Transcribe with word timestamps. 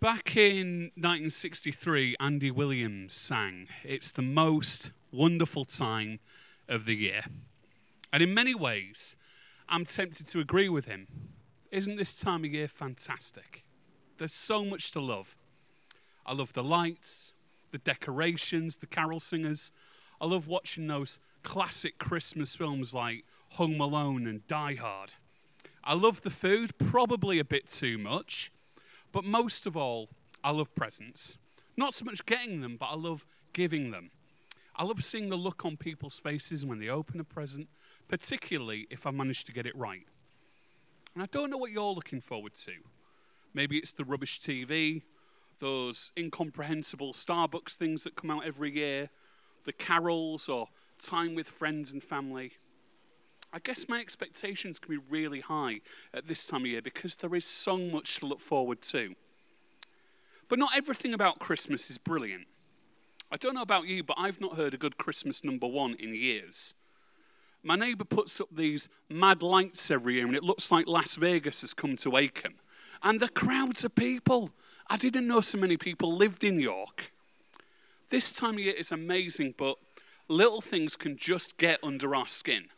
Back 0.00 0.36
in 0.36 0.92
1963, 0.94 2.14
Andy 2.20 2.52
Williams 2.52 3.14
sang, 3.14 3.66
It's 3.82 4.12
the 4.12 4.22
most 4.22 4.92
wonderful 5.10 5.64
time 5.64 6.20
of 6.68 6.84
the 6.84 6.94
year. 6.94 7.22
And 8.12 8.22
in 8.22 8.32
many 8.32 8.54
ways, 8.54 9.16
I'm 9.68 9.84
tempted 9.84 10.28
to 10.28 10.38
agree 10.38 10.68
with 10.68 10.86
him. 10.86 11.08
Isn't 11.72 11.96
this 11.96 12.16
time 12.16 12.44
of 12.44 12.52
year 12.52 12.68
fantastic? 12.68 13.64
There's 14.18 14.32
so 14.32 14.64
much 14.64 14.92
to 14.92 15.00
love. 15.00 15.34
I 16.24 16.32
love 16.32 16.52
the 16.52 16.62
lights, 16.62 17.32
the 17.72 17.78
decorations, 17.78 18.76
the 18.76 18.86
carol 18.86 19.18
singers. 19.18 19.72
I 20.20 20.26
love 20.26 20.46
watching 20.46 20.86
those 20.86 21.18
classic 21.42 21.98
Christmas 21.98 22.54
films 22.54 22.94
like 22.94 23.24
Home 23.54 23.80
Alone 23.80 24.28
and 24.28 24.46
Die 24.46 24.74
Hard. 24.76 25.14
I 25.82 25.94
love 25.94 26.22
the 26.22 26.30
food, 26.30 26.78
probably 26.78 27.40
a 27.40 27.44
bit 27.44 27.66
too 27.66 27.98
much. 27.98 28.52
But 29.12 29.24
most 29.24 29.66
of 29.66 29.76
all, 29.76 30.08
I 30.44 30.50
love 30.50 30.74
presents. 30.74 31.38
Not 31.76 31.94
so 31.94 32.04
much 32.04 32.26
getting 32.26 32.60
them, 32.60 32.76
but 32.78 32.86
I 32.86 32.96
love 32.96 33.26
giving 33.52 33.90
them. 33.90 34.10
I 34.76 34.84
love 34.84 35.02
seeing 35.02 35.28
the 35.28 35.36
look 35.36 35.64
on 35.64 35.76
people's 35.76 36.18
faces 36.18 36.64
when 36.64 36.78
they 36.78 36.88
open 36.88 37.18
a 37.18 37.24
present, 37.24 37.68
particularly 38.06 38.86
if 38.90 39.06
I 39.06 39.10
manage 39.10 39.44
to 39.44 39.52
get 39.52 39.66
it 39.66 39.76
right. 39.76 40.06
And 41.14 41.22
I 41.22 41.26
don't 41.26 41.50
know 41.50 41.56
what 41.56 41.72
you're 41.72 41.92
looking 41.92 42.20
forward 42.20 42.54
to. 42.54 42.72
Maybe 43.54 43.78
it's 43.78 43.92
the 43.92 44.04
rubbish 44.04 44.38
TV, 44.38 45.02
those 45.58 46.12
incomprehensible 46.16 47.12
Starbucks 47.12 47.74
things 47.74 48.04
that 48.04 48.14
come 48.14 48.30
out 48.30 48.46
every 48.46 48.72
year, 48.74 49.10
the 49.64 49.72
carols, 49.72 50.48
or 50.48 50.68
time 50.98 51.34
with 51.34 51.48
friends 51.48 51.90
and 51.90 52.02
family. 52.02 52.52
I 53.52 53.58
guess 53.58 53.88
my 53.88 54.00
expectations 54.00 54.78
can 54.78 54.94
be 54.94 55.02
really 55.08 55.40
high 55.40 55.80
at 56.12 56.26
this 56.26 56.44
time 56.46 56.62
of 56.62 56.66
year 56.66 56.82
because 56.82 57.16
there 57.16 57.34
is 57.34 57.46
so 57.46 57.78
much 57.78 58.20
to 58.20 58.26
look 58.26 58.40
forward 58.40 58.82
to. 58.82 59.14
But 60.48 60.58
not 60.58 60.76
everything 60.76 61.14
about 61.14 61.38
Christmas 61.38 61.90
is 61.90 61.98
brilliant. 61.98 62.46
I 63.30 63.36
don't 63.36 63.54
know 63.54 63.62
about 63.62 63.86
you, 63.86 64.02
but 64.02 64.16
I've 64.18 64.40
not 64.40 64.56
heard 64.56 64.74
a 64.74 64.78
good 64.78 64.96
Christmas 64.96 65.44
number 65.44 65.66
one 65.66 65.94
in 65.98 66.14
years. 66.14 66.74
My 67.62 67.76
neighbour 67.76 68.04
puts 68.04 68.40
up 68.40 68.48
these 68.54 68.88
mad 69.10 69.42
lights 69.42 69.90
every 69.90 70.14
year, 70.14 70.26
and 70.26 70.36
it 70.36 70.44
looks 70.44 70.70
like 70.70 70.86
Las 70.86 71.16
Vegas 71.16 71.60
has 71.62 71.74
come 71.74 71.96
to 71.96 72.10
Acomb. 72.10 72.54
And 73.02 73.20
the 73.20 73.28
crowds 73.28 73.84
of 73.84 73.94
people. 73.94 74.50
I 74.90 74.96
didn't 74.96 75.26
know 75.26 75.42
so 75.42 75.58
many 75.58 75.76
people 75.76 76.16
lived 76.16 76.44
in 76.44 76.58
York. 76.58 77.12
This 78.08 78.32
time 78.32 78.54
of 78.54 78.60
year 78.60 78.72
is 78.72 78.90
amazing, 78.90 79.54
but 79.58 79.76
little 80.28 80.62
things 80.62 80.96
can 80.96 81.18
just 81.18 81.58
get 81.58 81.78
under 81.82 82.14
our 82.14 82.26
skin. 82.26 82.68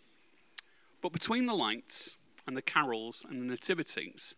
But 1.02 1.12
between 1.12 1.46
the 1.46 1.54
lights 1.54 2.16
and 2.46 2.56
the 2.56 2.62
carols 2.62 3.24
and 3.28 3.40
the 3.40 3.46
nativities, 3.46 4.34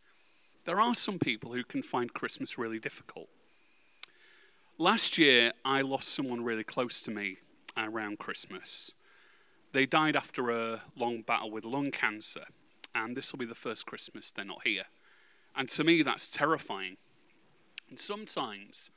there 0.65 0.81
are 0.81 0.95
some 0.95 1.19
people 1.19 1.53
who 1.53 1.65
can 1.65 1.83
find 1.83 2.15
Christmas 2.15 2.57
really 2.57 2.79
difficult. 2.79 3.29
Last 4.79 5.19
year, 5.19 5.53
I 5.65 5.83
lost 5.83 6.09
someone 6.09 6.45
really 6.45 6.65
close 6.65 7.03
to 7.03 7.11
me 7.11 7.39
around 7.77 8.19
Christmas. 8.19 8.95
They 9.73 9.87
died 9.87 10.17
after 10.17 10.51
a 10.51 10.83
long 10.97 11.23
battle 11.23 11.51
with 11.51 11.65
lung 11.65 11.91
cancer, 11.91 12.45
and 12.95 13.17
this 13.17 13.33
will 13.33 13.39
be 13.39 13.47
the 13.47 13.55
first 13.55 13.87
Christmas 13.87 14.31
they're 14.31 14.45
not 14.45 14.67
here. 14.67 14.85
And 15.57 15.69
to 15.71 15.85
me, 15.85 16.03
that's 16.03 16.31
terrifying. 16.31 16.97
And 17.89 17.99
sometimes, 17.99 18.91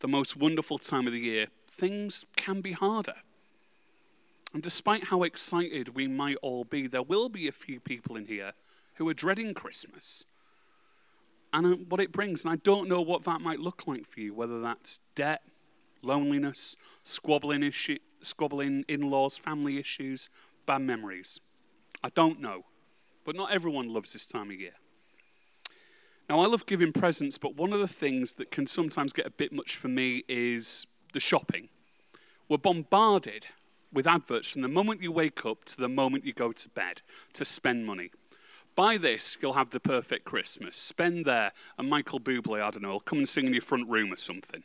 the 0.00 0.08
most 0.08 0.36
wonderful 0.36 0.78
time 0.78 1.06
of 1.06 1.12
the 1.12 1.20
year, 1.20 1.48
things 1.68 2.24
can 2.36 2.60
be 2.60 2.72
harder. 2.72 3.16
And 4.52 4.62
despite 4.62 5.04
how 5.04 5.22
excited 5.22 5.94
we 5.94 6.08
might 6.08 6.36
all 6.42 6.64
be, 6.64 6.86
there 6.86 7.02
will 7.02 7.28
be 7.28 7.46
a 7.46 7.52
few 7.52 7.78
people 7.78 8.16
in 8.16 8.26
here 8.26 8.52
who 8.94 9.08
are 9.08 9.14
dreading 9.14 9.54
Christmas 9.54 10.26
and 11.52 11.66
uh, 11.66 11.76
what 11.88 12.00
it 12.00 12.12
brings. 12.12 12.44
And 12.44 12.52
I 12.52 12.56
don't 12.56 12.88
know 12.88 13.00
what 13.00 13.24
that 13.24 13.40
might 13.40 13.60
look 13.60 13.86
like 13.86 14.06
for 14.08 14.20
you, 14.20 14.34
whether 14.34 14.60
that's 14.60 15.00
debt, 15.14 15.42
loneliness, 16.02 16.76
squabbling, 17.02 17.62
issue, 17.62 17.98
squabbling 18.22 18.84
in 18.88 19.08
laws, 19.10 19.36
family 19.36 19.78
issues, 19.78 20.28
bad 20.66 20.82
memories. 20.82 21.40
I 22.02 22.08
don't 22.08 22.40
know. 22.40 22.64
But 23.24 23.36
not 23.36 23.52
everyone 23.52 23.92
loves 23.92 24.12
this 24.12 24.26
time 24.26 24.50
of 24.50 24.60
year. 24.60 24.72
Now, 26.28 26.40
I 26.40 26.46
love 26.46 26.66
giving 26.66 26.92
presents, 26.92 27.38
but 27.38 27.56
one 27.56 27.72
of 27.72 27.80
the 27.80 27.88
things 27.88 28.34
that 28.34 28.50
can 28.50 28.66
sometimes 28.66 29.12
get 29.12 29.26
a 29.26 29.30
bit 29.30 29.52
much 29.52 29.76
for 29.76 29.88
me 29.88 30.22
is 30.28 30.86
the 31.12 31.20
shopping. 31.20 31.68
We're 32.48 32.58
bombarded 32.58 33.46
with 33.92 34.06
adverts 34.06 34.50
from 34.50 34.62
the 34.62 34.68
moment 34.68 35.02
you 35.02 35.12
wake 35.12 35.44
up 35.44 35.64
to 35.64 35.76
the 35.76 35.88
moment 35.88 36.24
you 36.24 36.32
go 36.32 36.52
to 36.52 36.68
bed 36.70 37.02
to 37.32 37.44
spend 37.44 37.86
money. 37.86 38.10
Buy 38.76 38.96
this, 38.96 39.36
you'll 39.40 39.54
have 39.54 39.70
the 39.70 39.80
perfect 39.80 40.24
Christmas. 40.24 40.76
Spend 40.76 41.24
there, 41.24 41.52
and 41.76 41.90
Michael 41.90 42.20
Bublé, 42.20 42.62
I 42.62 42.70
don't 42.70 42.82
know, 42.82 42.90
will 42.90 43.00
come 43.00 43.18
and 43.18 43.28
sing 43.28 43.46
in 43.46 43.52
your 43.52 43.62
front 43.62 43.88
room 43.88 44.12
or 44.12 44.16
something. 44.16 44.62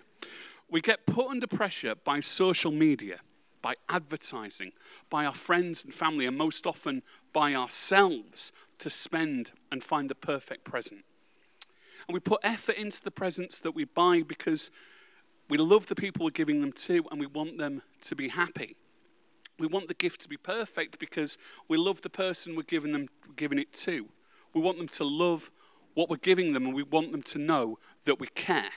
We 0.69 0.81
get 0.81 1.05
put 1.05 1.29
under 1.29 1.47
pressure 1.47 1.95
by 1.95 2.19
social 2.19 2.71
media, 2.71 3.19
by 3.61 3.75
advertising, 3.89 4.71
by 5.09 5.25
our 5.25 5.33
friends 5.33 5.83
and 5.83 5.93
family, 5.93 6.25
and 6.25 6.37
most 6.37 6.67
often 6.67 7.01
by 7.33 7.55
ourselves 7.55 8.51
to 8.79 8.89
spend 8.89 9.51
and 9.71 9.83
find 9.83 10.09
the 10.09 10.15
perfect 10.15 10.63
present. 10.63 11.03
And 12.07 12.13
we 12.13 12.19
put 12.19 12.41
effort 12.43 12.75
into 12.75 13.03
the 13.03 13.11
presents 13.11 13.59
that 13.59 13.71
we 13.71 13.85
buy 13.85 14.21
because 14.21 14.69
we 15.49 15.57
love 15.57 15.87
the 15.87 15.95
people 15.95 16.25
we're 16.25 16.31
giving 16.31 16.61
them 16.61 16.71
to 16.71 17.03
and 17.09 17.19
we 17.19 17.25
want 17.25 17.57
them 17.57 17.81
to 18.01 18.15
be 18.15 18.29
happy. 18.29 18.75
We 19.57 19.67
want 19.67 19.87
the 19.87 19.93
gift 19.93 20.21
to 20.21 20.29
be 20.29 20.37
perfect 20.37 20.99
because 20.99 21.37
we 21.67 21.77
love 21.77 22.01
the 22.01 22.09
person 22.09 22.55
we're 22.55 22.63
giving 22.63 22.91
them 22.91 23.07
giving 23.35 23.59
it 23.59 23.73
to. 23.73 24.09
We 24.53 24.61
want 24.61 24.77
them 24.77 24.87
to 24.89 25.03
love 25.03 25.51
what 25.93 26.09
we're 26.09 26.17
giving 26.17 26.53
them 26.53 26.65
and 26.65 26.75
we 26.75 26.83
want 26.83 27.11
them 27.11 27.23
to 27.23 27.39
know 27.39 27.79
that 28.03 28.19
we 28.19 28.27
care. 28.27 28.71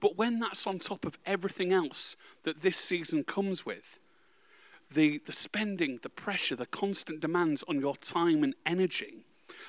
But 0.00 0.16
when 0.16 0.38
that's 0.38 0.66
on 0.66 0.78
top 0.78 1.04
of 1.04 1.18
everything 1.26 1.72
else 1.72 2.16
that 2.44 2.62
this 2.62 2.78
season 2.78 3.24
comes 3.24 3.66
with, 3.66 3.98
the, 4.90 5.18
the 5.26 5.32
spending, 5.32 5.98
the 6.02 6.08
pressure, 6.08 6.56
the 6.56 6.66
constant 6.66 7.20
demands 7.20 7.62
on 7.68 7.80
your 7.80 7.96
time 7.96 8.42
and 8.42 8.54
energy, 8.64 9.24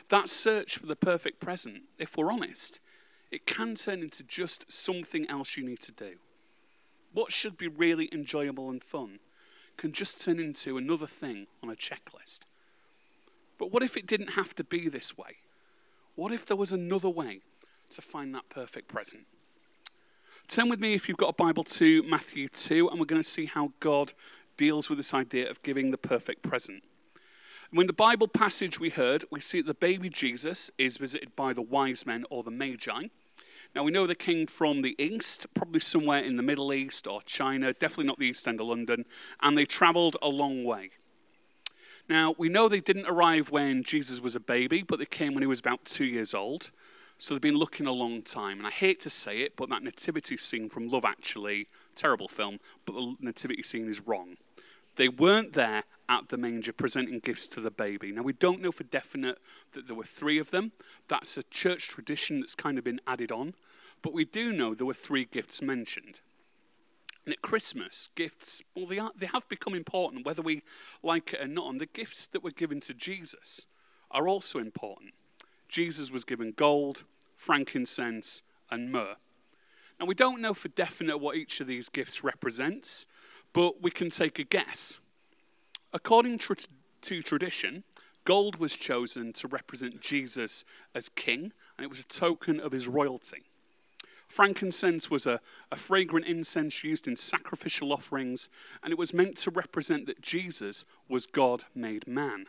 that 0.09 0.29
search 0.29 0.77
for 0.77 0.85
the 0.85 0.95
perfect 0.95 1.39
present, 1.39 1.83
if 1.97 2.15
we're 2.15 2.31
honest, 2.31 2.79
it 3.31 3.45
can 3.45 3.75
turn 3.75 4.01
into 4.01 4.23
just 4.23 4.71
something 4.71 5.29
else 5.29 5.57
you 5.57 5.63
need 5.65 5.79
to 5.81 5.91
do. 5.91 6.15
What 7.11 7.31
should 7.31 7.57
be 7.57 7.67
really 7.67 8.07
enjoyable 8.11 8.69
and 8.69 8.83
fun 8.83 9.19
can 9.79 9.93
just 9.93 10.21
turn 10.21 10.39
into 10.39 10.77
another 10.77 11.07
thing 11.07 11.47
on 11.63 11.69
a 11.69 11.75
checklist. 11.75 12.41
But 13.57 13.71
what 13.71 13.81
if 13.81 13.95
it 13.95 14.05
didn't 14.05 14.31
have 14.31 14.53
to 14.55 14.63
be 14.63 14.89
this 14.89 15.17
way? 15.17 15.37
What 16.15 16.31
if 16.33 16.45
there 16.45 16.57
was 16.57 16.73
another 16.73 17.09
way 17.09 17.41
to 17.91 18.01
find 18.01 18.35
that 18.35 18.49
perfect 18.49 18.89
present? 18.89 19.25
Turn 20.47 20.67
with 20.67 20.79
me, 20.79 20.95
if 20.95 21.07
you've 21.07 21.17
got 21.17 21.29
a 21.29 21.33
Bible, 21.33 21.63
to 21.63 22.03
Matthew 22.03 22.49
2, 22.49 22.89
and 22.89 22.99
we're 22.99 23.05
going 23.05 23.21
to 23.21 23.27
see 23.27 23.45
how 23.45 23.71
God 23.79 24.13
deals 24.57 24.89
with 24.89 24.99
this 24.99 25.13
idea 25.13 25.49
of 25.49 25.61
giving 25.63 25.91
the 25.91 25.97
perfect 25.97 26.41
present. 26.41 26.83
When 27.71 27.87
the 27.87 27.93
Bible 27.93 28.27
passage 28.27 28.79
we 28.79 28.89
heard, 28.89 29.23
we 29.31 29.39
see 29.39 29.61
that 29.61 29.67
the 29.67 29.73
baby 29.75 30.09
Jesus 30.09 30.71
is 30.77 30.97
visited 30.97 31.35
by 31.35 31.53
the 31.53 31.61
wise 31.61 32.05
men 32.05 32.25
or 32.29 32.43
the 32.43 32.51
magi. 32.51 33.07
Now, 33.75 33.83
we 33.83 33.91
know 33.91 34.07
they 34.07 34.15
came 34.15 34.47
from 34.47 34.81
the 34.81 34.95
east, 34.97 35.45
probably 35.53 35.79
somewhere 35.79 36.21
in 36.21 36.35
the 36.37 36.43
Middle 36.43 36.73
East 36.73 37.07
or 37.07 37.21
China, 37.21 37.71
definitely 37.71 38.05
not 38.05 38.17
the 38.17 38.25
east 38.25 38.47
end 38.47 38.59
of 38.59 38.67
London, 38.67 39.05
and 39.41 39.57
they 39.57 39.65
traveled 39.65 40.17
a 40.21 40.27
long 40.27 40.63
way. 40.63 40.91
Now, 42.09 42.33
we 42.39 42.49
know 42.49 42.67
they 42.67 42.79
didn't 42.79 43.05
arrive 43.05 43.51
when 43.51 43.83
Jesus 43.83 44.19
was 44.19 44.35
a 44.35 44.39
baby, 44.39 44.81
but 44.81 44.97
they 44.97 45.05
came 45.05 45.35
when 45.35 45.43
he 45.43 45.47
was 45.47 45.59
about 45.59 45.85
two 45.85 46.05
years 46.05 46.33
old. 46.33 46.71
So 47.19 47.33
they've 47.33 47.41
been 47.41 47.57
looking 47.57 47.85
a 47.85 47.91
long 47.91 48.23
time. 48.23 48.57
And 48.57 48.65
I 48.65 48.71
hate 48.71 48.99
to 49.01 49.09
say 49.09 49.41
it, 49.41 49.55
but 49.55 49.69
that 49.69 49.83
nativity 49.83 50.37
scene 50.37 50.69
from 50.69 50.87
Love 50.87 51.05
Actually, 51.05 51.67
terrible 51.93 52.27
film, 52.27 52.59
but 52.85 52.93
the 52.93 53.15
nativity 53.19 53.61
scene 53.61 53.87
is 53.87 54.07
wrong. 54.07 54.37
They 54.99 55.07
weren't 55.07 55.53
there 55.53 55.85
at 56.09 56.27
the 56.27 56.35
manger 56.35 56.73
presenting 56.73 57.19
gifts 57.19 57.47
to 57.47 57.61
the 57.61 57.71
baby. 57.71 58.11
Now, 58.11 58.21
we 58.21 58.33
don't 58.33 58.61
know 58.61 58.73
for 58.73 58.83
definite 58.83 59.37
that 59.71 59.87
there 59.87 59.95
were 59.95 60.03
three 60.03 60.37
of 60.39 60.51
them. 60.51 60.73
That's 61.07 61.37
a 61.37 61.43
church 61.43 61.87
tradition 61.87 62.41
that's 62.41 62.53
kind 62.53 62.77
of 62.77 62.83
been 62.83 62.99
added 63.07 63.31
on. 63.31 63.53
But 64.01 64.11
we 64.11 64.25
do 64.25 64.51
know 64.51 64.75
there 64.75 64.85
were 64.85 64.93
three 64.93 65.23
gifts 65.23 65.61
mentioned. 65.61 66.19
And 67.23 67.31
at 67.31 67.41
Christmas, 67.41 68.09
gifts, 68.15 68.61
well, 68.75 68.87
they, 68.87 68.99
are, 68.99 69.11
they 69.15 69.27
have 69.27 69.47
become 69.47 69.73
important, 69.73 70.25
whether 70.25 70.41
we 70.41 70.63
like 71.01 71.31
it 71.31 71.39
or 71.39 71.47
not. 71.47 71.71
And 71.71 71.79
the 71.79 71.85
gifts 71.85 72.27
that 72.27 72.43
were 72.43 72.51
given 72.51 72.81
to 72.81 72.93
Jesus 72.93 73.67
are 74.11 74.27
also 74.27 74.59
important. 74.59 75.13
Jesus 75.69 76.11
was 76.11 76.25
given 76.25 76.51
gold, 76.51 77.05
frankincense, 77.37 78.41
and 78.69 78.91
myrrh. 78.91 79.15
Now, 79.97 80.07
we 80.07 80.15
don't 80.15 80.41
know 80.41 80.53
for 80.53 80.67
definite 80.67 81.19
what 81.19 81.37
each 81.37 81.61
of 81.61 81.67
these 81.67 81.87
gifts 81.87 82.21
represents, 82.21 83.05
but 83.53 83.81
we 83.81 83.91
can 83.91 84.09
take 84.09 84.39
a 84.39 84.43
guess. 84.43 84.99
According 85.93 86.39
to 87.01 87.21
tradition, 87.21 87.83
gold 88.25 88.57
was 88.57 88.75
chosen 88.75 89.33
to 89.33 89.47
represent 89.47 90.01
Jesus 90.01 90.63
as 90.93 91.09
king, 91.09 91.51
and 91.77 91.83
it 91.85 91.89
was 91.89 91.99
a 91.99 92.07
token 92.07 92.59
of 92.59 92.71
his 92.71 92.87
royalty. 92.87 93.43
Frankincense 94.27 95.09
was 95.09 95.25
a, 95.25 95.41
a 95.71 95.75
fragrant 95.75 96.27
incense 96.27 96.83
used 96.83 97.07
in 97.07 97.15
sacrificial 97.15 97.91
offerings, 97.91 98.47
and 98.83 98.93
it 98.93 98.99
was 98.99 99.13
meant 99.13 99.35
to 99.37 99.49
represent 99.49 100.05
that 100.05 100.21
Jesus 100.21 100.85
was 101.07 101.25
God 101.25 101.63
made 101.73 102.07
man. 102.07 102.45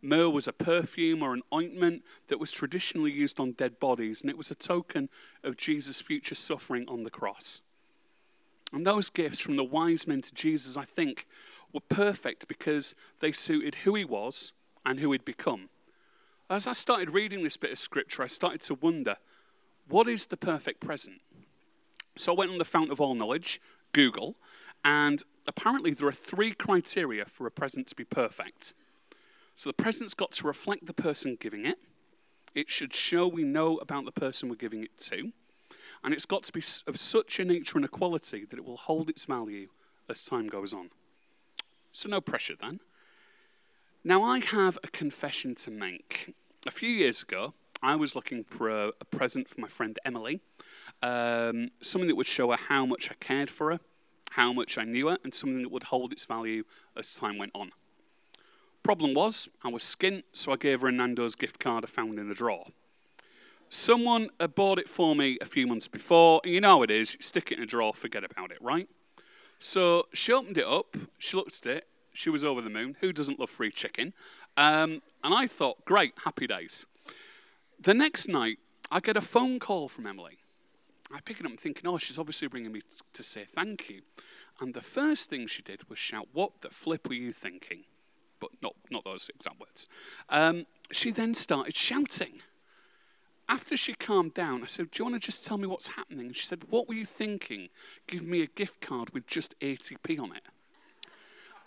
Myrrh 0.00 0.30
was 0.30 0.46
a 0.46 0.52
perfume 0.52 1.22
or 1.22 1.34
an 1.34 1.42
ointment 1.52 2.04
that 2.28 2.38
was 2.38 2.52
traditionally 2.52 3.10
used 3.10 3.40
on 3.40 3.52
dead 3.52 3.80
bodies, 3.80 4.20
and 4.20 4.30
it 4.30 4.38
was 4.38 4.52
a 4.52 4.54
token 4.54 5.08
of 5.42 5.56
Jesus' 5.56 6.00
future 6.00 6.36
suffering 6.36 6.84
on 6.86 7.02
the 7.02 7.10
cross. 7.10 7.62
And 8.72 8.86
those 8.86 9.10
gifts 9.10 9.40
from 9.40 9.56
the 9.56 9.64
wise 9.64 10.06
men 10.06 10.20
to 10.22 10.34
Jesus, 10.34 10.76
I 10.76 10.84
think, 10.84 11.26
were 11.72 11.80
perfect 11.80 12.48
because 12.48 12.94
they 13.20 13.32
suited 13.32 13.76
who 13.76 13.94
he 13.94 14.04
was 14.04 14.52
and 14.84 15.00
who 15.00 15.12
he'd 15.12 15.24
become. 15.24 15.68
As 16.48 16.66
I 16.66 16.72
started 16.72 17.10
reading 17.10 17.42
this 17.42 17.56
bit 17.56 17.72
of 17.72 17.78
scripture, 17.78 18.22
I 18.22 18.28
started 18.28 18.60
to 18.62 18.74
wonder 18.74 19.16
what 19.88 20.08
is 20.08 20.26
the 20.26 20.36
perfect 20.36 20.80
present? 20.80 21.20
So 22.16 22.32
I 22.32 22.36
went 22.36 22.50
on 22.50 22.58
the 22.58 22.64
Fount 22.64 22.90
of 22.90 23.00
All 23.00 23.14
Knowledge, 23.14 23.60
Google, 23.92 24.36
and 24.84 25.22
apparently 25.46 25.92
there 25.92 26.08
are 26.08 26.12
three 26.12 26.52
criteria 26.52 27.24
for 27.26 27.46
a 27.46 27.50
present 27.50 27.88
to 27.88 27.94
be 27.94 28.04
perfect. 28.04 28.74
So 29.54 29.68
the 29.68 29.74
present's 29.74 30.14
got 30.14 30.32
to 30.32 30.46
reflect 30.46 30.86
the 30.86 30.92
person 30.92 31.36
giving 31.40 31.66
it, 31.66 31.78
it 32.54 32.70
should 32.70 32.94
show 32.94 33.28
we 33.28 33.44
know 33.44 33.76
about 33.78 34.06
the 34.06 34.12
person 34.12 34.48
we're 34.48 34.56
giving 34.56 34.82
it 34.82 34.96
to, 34.98 35.32
and 36.04 36.12
it's 36.14 36.26
got 36.26 36.42
to 36.44 36.52
be 36.52 36.62
of 36.86 36.98
such 36.98 37.38
a 37.38 37.44
nature 37.44 37.78
and 37.78 37.84
a 37.84 37.88
quality 37.88 38.44
that 38.44 38.58
it 38.58 38.64
will 38.64 38.76
hold 38.76 39.10
its 39.10 39.24
value 39.24 39.68
as 40.08 40.24
time 40.24 40.46
goes 40.46 40.72
on. 40.72 40.90
So, 41.92 42.08
no 42.08 42.20
pressure 42.20 42.54
then. 42.60 42.80
Now, 44.04 44.22
I 44.22 44.38
have 44.38 44.78
a 44.84 44.88
confession 44.88 45.54
to 45.56 45.70
make. 45.70 46.34
A 46.66 46.70
few 46.70 46.88
years 46.88 47.22
ago, 47.22 47.54
I 47.82 47.96
was 47.96 48.14
looking 48.14 48.44
for 48.44 48.68
a, 48.68 48.92
a 49.00 49.04
present 49.04 49.48
for 49.48 49.60
my 49.60 49.68
friend 49.68 49.98
Emily, 50.04 50.40
um, 51.02 51.70
something 51.80 52.08
that 52.08 52.16
would 52.16 52.26
show 52.26 52.50
her 52.50 52.56
how 52.56 52.86
much 52.86 53.10
I 53.10 53.14
cared 53.14 53.50
for 53.50 53.72
her, 53.72 53.80
how 54.30 54.52
much 54.52 54.78
I 54.78 54.84
knew 54.84 55.08
her, 55.08 55.18
and 55.24 55.34
something 55.34 55.62
that 55.62 55.70
would 55.70 55.84
hold 55.84 56.12
its 56.12 56.24
value 56.24 56.64
as 56.96 57.14
time 57.14 57.38
went 57.38 57.52
on. 57.54 57.72
Problem 58.82 59.14
was, 59.14 59.48
I 59.64 59.68
was 59.68 59.82
skint, 59.82 60.22
so 60.32 60.52
I 60.52 60.56
gave 60.56 60.82
her 60.82 60.88
a 60.88 60.92
Nando's 60.92 61.34
gift 61.34 61.58
card 61.58 61.84
I 61.84 61.88
found 61.88 62.18
in 62.18 62.30
a 62.30 62.34
drawer. 62.34 62.66
Someone 63.76 64.30
had 64.40 64.54
bought 64.54 64.78
it 64.78 64.88
for 64.88 65.14
me 65.14 65.36
a 65.42 65.44
few 65.44 65.66
months 65.66 65.86
before, 65.86 66.40
and 66.42 66.50
you 66.50 66.62
know 66.62 66.78
how 66.78 66.82
it 66.82 66.90
is, 66.90 67.12
you 67.12 67.20
stick 67.20 67.52
it 67.52 67.58
in 67.58 67.64
a 67.64 67.66
drawer, 67.66 67.92
forget 67.92 68.24
about 68.24 68.50
it, 68.50 68.56
right? 68.62 68.88
So 69.58 70.06
she 70.14 70.32
opened 70.32 70.56
it 70.56 70.66
up, 70.66 70.96
she 71.18 71.36
looked 71.36 71.66
at 71.66 71.76
it, 71.76 71.88
she 72.14 72.30
was 72.30 72.42
over 72.42 72.62
the 72.62 72.70
moon. 72.70 72.96
Who 73.00 73.12
doesn't 73.12 73.38
love 73.38 73.50
free 73.50 73.70
chicken? 73.70 74.14
Um, 74.56 75.02
and 75.22 75.34
I 75.34 75.46
thought, 75.46 75.84
great, 75.84 76.14
happy 76.24 76.46
days. 76.46 76.86
The 77.78 77.92
next 77.92 78.28
night, 78.28 78.56
I 78.90 79.00
get 79.00 79.18
a 79.18 79.20
phone 79.20 79.58
call 79.58 79.90
from 79.90 80.06
Emily. 80.06 80.38
I 81.12 81.20
pick 81.20 81.38
it 81.38 81.44
up 81.44 81.52
thinking, 81.60 81.86
oh, 81.86 81.98
she's 81.98 82.18
obviously 82.18 82.48
bringing 82.48 82.72
me 82.72 82.80
to 83.12 83.22
say 83.22 83.44
thank 83.44 83.90
you. 83.90 84.00
And 84.58 84.72
the 84.72 84.80
first 84.80 85.28
thing 85.28 85.46
she 85.48 85.60
did 85.60 85.86
was 85.90 85.98
shout, 85.98 86.28
What 86.32 86.62
the 86.62 86.70
flip 86.70 87.06
were 87.08 87.14
you 87.14 87.30
thinking? 87.30 87.84
But 88.40 88.52
not, 88.62 88.74
not 88.90 89.04
those 89.04 89.30
exact 89.34 89.60
words. 89.60 89.86
Um, 90.30 90.64
she 90.92 91.10
then 91.10 91.34
started 91.34 91.76
shouting. 91.76 92.40
After 93.48 93.76
she 93.76 93.94
calmed 93.94 94.34
down, 94.34 94.62
I 94.62 94.66
said, 94.66 94.90
Do 94.90 94.98
you 94.98 95.04
want 95.10 95.22
to 95.22 95.24
just 95.24 95.44
tell 95.44 95.56
me 95.56 95.66
what's 95.66 95.88
happening? 95.88 96.32
She 96.32 96.46
said, 96.46 96.64
What 96.68 96.88
were 96.88 96.94
you 96.94 97.06
thinking? 97.06 97.68
Give 98.06 98.24
me 98.24 98.42
a 98.42 98.46
gift 98.46 98.80
card 98.80 99.10
with 99.10 99.26
just 99.26 99.58
80p 99.60 100.18
on 100.20 100.34
it. 100.34 100.42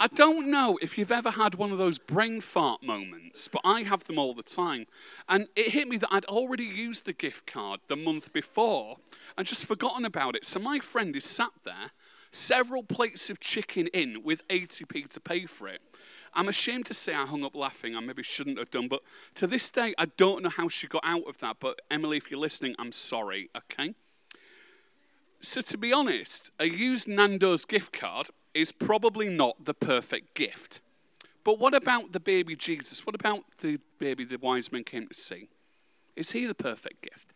I 0.02 0.08
don't 0.08 0.50
know 0.50 0.80
if 0.82 0.98
you've 0.98 1.12
ever 1.12 1.32
had 1.32 1.56
one 1.56 1.74
of 1.74 1.78
those 1.78 2.00
brain 2.00 2.40
fart 2.40 2.82
moments, 2.82 3.50
but 3.50 3.62
I 3.66 3.82
have 3.82 4.06
them 4.06 4.18
all 4.18 4.34
the 4.34 4.44
time. 4.44 4.86
And 5.28 5.48
it 5.58 5.72
hit 5.72 5.90
me 5.90 5.98
that 5.98 6.08
I'd 6.10 6.24
already 6.26 6.64
used 6.64 7.04
the 7.04 7.12
gift 7.12 7.46
card 7.46 7.82
the 7.90 7.98
month 7.98 8.32
before 8.32 8.98
and 9.38 9.46
just 9.46 9.66
forgotten 9.66 10.06
about 10.06 10.38
it. 10.38 10.46
So 10.46 10.58
my 10.60 10.80
friend 10.80 11.14
is 11.18 11.26
sat 11.26 11.52
there, 11.66 11.92
several 12.32 12.84
plates 12.84 13.30
of 13.30 13.42
chicken 13.42 13.88
in 13.88 14.24
with 14.24 14.48
80p 14.48 15.10
to 15.10 15.20
pay 15.20 15.46
for 15.46 15.68
it. 15.68 15.82
I'm 16.34 16.48
ashamed 16.48 16.86
to 16.88 16.94
say 16.94 17.14
I 17.14 17.26
hung 17.26 17.44
up 17.44 17.56
laughing. 17.56 17.96
I 17.96 18.00
maybe 18.00 18.24
shouldn't 18.24 18.58
have 18.58 18.70
done, 18.70 18.88
but 18.88 19.02
to 19.36 19.48
this 19.48 19.70
day, 19.70 19.94
I 19.98 20.06
don't 20.06 20.44
know 20.44 20.50
how 20.50 20.68
she 20.68 20.88
got 20.88 21.04
out 21.06 21.28
of 21.28 21.40
that. 21.40 21.58
But 21.60 21.82
Emily, 21.90 22.18
if 22.18 22.30
you're 22.30 22.40
listening, 22.40 22.76
I'm 22.80 22.92
sorry, 22.92 23.50
okay? 23.56 23.96
So, 25.42 25.62
to 25.62 25.78
be 25.78 25.94
honest, 25.94 26.52
a 26.60 26.66
used 26.66 27.08
Nando's 27.08 27.66
gift 27.66 27.94
card 27.94 28.30
is 28.54 28.72
probably 28.72 29.30
not 29.30 29.66
the 29.66 29.74
perfect 29.74 30.36
gift. 30.36 30.82
But 31.44 31.60
what 31.60 31.74
about 31.74 32.12
the 32.12 32.20
baby 32.20 32.56
Jesus? 32.56 33.06
What 33.06 33.16
about 33.16 33.44
the 33.60 33.80
baby 34.00 34.26
the 34.26 34.38
wise 34.38 34.72
men 34.72 34.84
came 34.84 35.08
to 35.08 35.14
see? 35.14 35.48
Is 36.16 36.32
he 36.32 36.46
the 36.46 36.56
perfect 36.56 37.02
gift? 37.02 37.34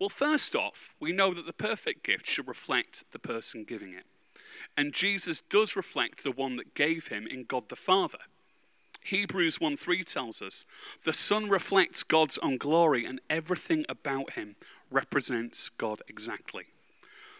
Well, 0.00 0.08
first 0.08 0.56
off, 0.56 0.94
we 0.98 1.12
know 1.12 1.32
that 1.34 1.46
the 1.46 1.52
perfect 1.52 2.04
gift 2.04 2.26
should 2.26 2.48
reflect 2.48 3.04
the 3.12 3.18
person 3.18 3.64
giving 3.64 3.92
it. 3.92 4.04
And 4.76 4.92
Jesus 4.92 5.42
does 5.48 5.76
reflect 5.76 6.22
the 6.22 6.30
one 6.30 6.56
that 6.56 6.74
gave 6.74 7.08
him 7.08 7.26
in 7.26 7.44
God 7.44 7.68
the 7.68 7.76
Father. 7.76 8.18
Hebrews 9.02 9.60
1 9.60 9.76
3 9.76 10.04
tells 10.04 10.42
us 10.42 10.64
the 11.04 11.12
Son 11.12 11.48
reflects 11.48 12.02
God's 12.02 12.38
own 12.38 12.58
glory, 12.58 13.04
and 13.04 13.20
everything 13.30 13.84
about 13.88 14.34
him 14.34 14.56
represents 14.90 15.70
God 15.70 16.02
exactly. 16.08 16.66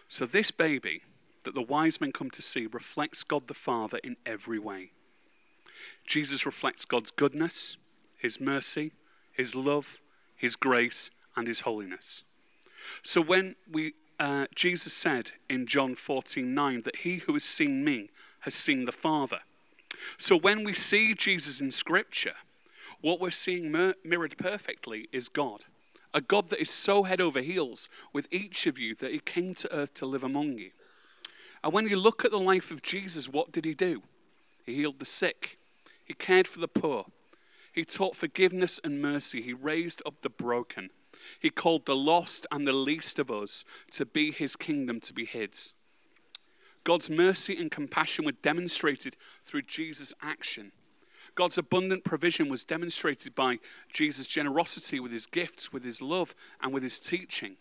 So, 0.07 0.25
this 0.25 0.51
baby 0.51 1.01
that 1.43 1.55
the 1.55 1.61
wise 1.61 1.99
men 2.01 2.11
come 2.11 2.29
to 2.31 2.41
see 2.41 2.67
reflects 2.67 3.23
God 3.23 3.47
the 3.47 3.53
Father 3.53 3.99
in 4.03 4.17
every 4.25 4.59
way. 4.59 4.91
Jesus 6.05 6.45
reflects 6.45 6.85
God's 6.85 7.11
goodness, 7.11 7.77
his 8.17 8.39
mercy, 8.39 8.91
his 9.31 9.55
love, 9.55 9.99
his 10.35 10.55
grace, 10.55 11.11
and 11.35 11.47
his 11.47 11.61
holiness. 11.61 12.23
So, 13.03 13.21
when 13.21 13.55
we, 13.71 13.93
uh, 14.21 14.45
Jesus 14.53 14.93
said 14.93 15.31
in 15.49 15.65
John 15.65 15.95
14 15.95 16.53
9 16.53 16.81
that 16.81 16.97
he 16.97 17.17
who 17.17 17.33
has 17.33 17.43
seen 17.43 17.83
me 17.83 18.11
has 18.41 18.53
seen 18.53 18.85
the 18.85 18.91
Father. 18.91 19.39
So, 20.19 20.37
when 20.37 20.63
we 20.63 20.75
see 20.75 21.15
Jesus 21.15 21.59
in 21.59 21.71
Scripture, 21.71 22.35
what 23.01 23.19
we're 23.19 23.31
seeing 23.31 23.71
mir- 23.71 23.95
mirrored 24.03 24.37
perfectly 24.37 25.09
is 25.11 25.27
God. 25.27 25.65
A 26.13 26.21
God 26.21 26.49
that 26.49 26.61
is 26.61 26.69
so 26.69 27.03
head 27.03 27.19
over 27.19 27.41
heels 27.41 27.89
with 28.13 28.27
each 28.29 28.67
of 28.67 28.77
you 28.77 28.93
that 28.95 29.11
he 29.11 29.19
came 29.19 29.55
to 29.55 29.73
earth 29.73 29.95
to 29.95 30.05
live 30.05 30.23
among 30.23 30.59
you. 30.59 30.69
And 31.63 31.73
when 31.73 31.87
you 31.87 31.95
look 31.95 32.23
at 32.23 32.29
the 32.29 32.39
life 32.39 32.69
of 32.69 32.83
Jesus, 32.83 33.27
what 33.27 33.51
did 33.51 33.65
he 33.65 33.73
do? 33.73 34.03
He 34.65 34.75
healed 34.75 34.99
the 34.99 35.05
sick, 35.05 35.57
he 36.05 36.13
cared 36.13 36.47
for 36.47 36.59
the 36.59 36.67
poor, 36.67 37.05
he 37.73 37.85
taught 37.85 38.15
forgiveness 38.15 38.79
and 38.83 39.01
mercy, 39.01 39.41
he 39.41 39.53
raised 39.53 40.03
up 40.05 40.21
the 40.21 40.29
broken, 40.29 40.91
he 41.39 41.49
called 41.49 41.85
the 41.85 41.95
lost 41.95 42.47
and 42.51 42.67
the 42.67 42.73
least 42.73 43.19
of 43.19 43.31
us 43.31 43.63
to 43.91 44.05
be 44.05 44.31
his 44.31 44.55
kingdom, 44.55 44.99
to 45.01 45.13
be 45.13 45.25
his. 45.25 45.73
God's 46.83 47.09
mercy 47.09 47.55
and 47.55 47.69
compassion 47.69 48.25
were 48.25 48.31
demonstrated 48.31 49.15
through 49.43 49.63
Jesus' 49.63 50.13
action. 50.21 50.71
God's 51.35 51.57
abundant 51.57 52.03
provision 52.03 52.49
was 52.49 52.63
demonstrated 52.63 53.35
by 53.35 53.59
Jesus' 53.93 54.27
generosity 54.27 54.99
with 54.99 55.11
his 55.11 55.27
gifts, 55.27 55.71
with 55.71 55.83
his 55.83 56.01
love, 56.01 56.35
and 56.61 56.73
with 56.73 56.83
his 56.83 56.99
teaching. 56.99 57.57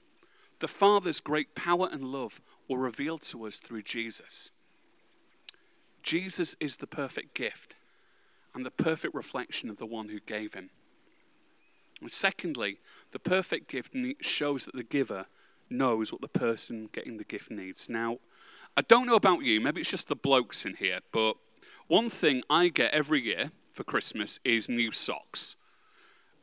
The 0.59 0.69
Father's 0.69 1.21
great 1.21 1.55
power 1.55 1.89
and 1.91 2.05
love 2.05 2.41
were 2.69 2.79
revealed 2.79 3.23
to 3.23 3.47
us 3.47 3.59
through 3.59 3.83
Jesus. 3.83 4.51
Jesus 6.03 6.57
is 6.61 6.79
the 6.79 6.87
perfect 6.87 7.35
gift 7.35 7.75
and 8.55 8.65
the 8.65 8.71
perfect 8.71 9.15
reflection 9.15 9.71
of 9.71 9.79
the 9.79 9.87
one 9.87 10.09
who 10.09 10.21
gave 10.21 10.55
him. 10.55 10.71
And 12.01 12.11
secondly, 12.11 12.81
the 13.13 13.19
perfect 13.19 13.69
gift 13.69 13.95
shows 14.21 14.65
that 14.65 14.75
the 14.75 14.83
giver 14.83 15.27
knows 15.69 16.13
what 16.13 16.21
the 16.21 16.29
person 16.29 16.89
getting 16.93 17.17
the 17.17 17.25
gift 17.25 17.51
needs. 17.51 17.89
Now, 17.89 18.19
I 18.77 18.83
don't 18.83 19.07
know 19.07 19.15
about 19.15 19.43
you, 19.43 19.61
maybe 19.61 19.81
it's 19.81 19.91
just 19.91 20.09
the 20.09 20.17
blokes 20.17 20.65
in 20.65 20.75
here, 20.75 21.01
but 21.13 21.37
one 21.87 22.09
thing 22.09 22.43
I 22.49 22.69
get 22.69 22.93
every 22.93 23.21
year 23.21 23.51
for 23.73 23.85
Christmas 23.85 24.39
is 24.45 24.69
new 24.69 24.93
socks. 24.93 25.57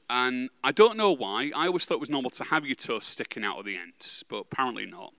And 0.10 0.50
I 0.64 0.72
don't 0.72 0.98
know 0.98 1.12
why. 1.12 1.52
I 1.56 1.68
always 1.68 1.86
thought 1.86 1.96
it 1.96 2.00
was 2.00 2.10
normal 2.10 2.32
to 2.32 2.46
have 2.46 2.66
your 2.66 2.76
toes 2.76 3.06
sticking 3.06 3.44
out 3.44 3.60
of 3.60 3.66
the 3.66 3.78
ends, 3.78 4.24
but 4.30 4.38
apparently 4.38 4.86
not. 4.86 5.14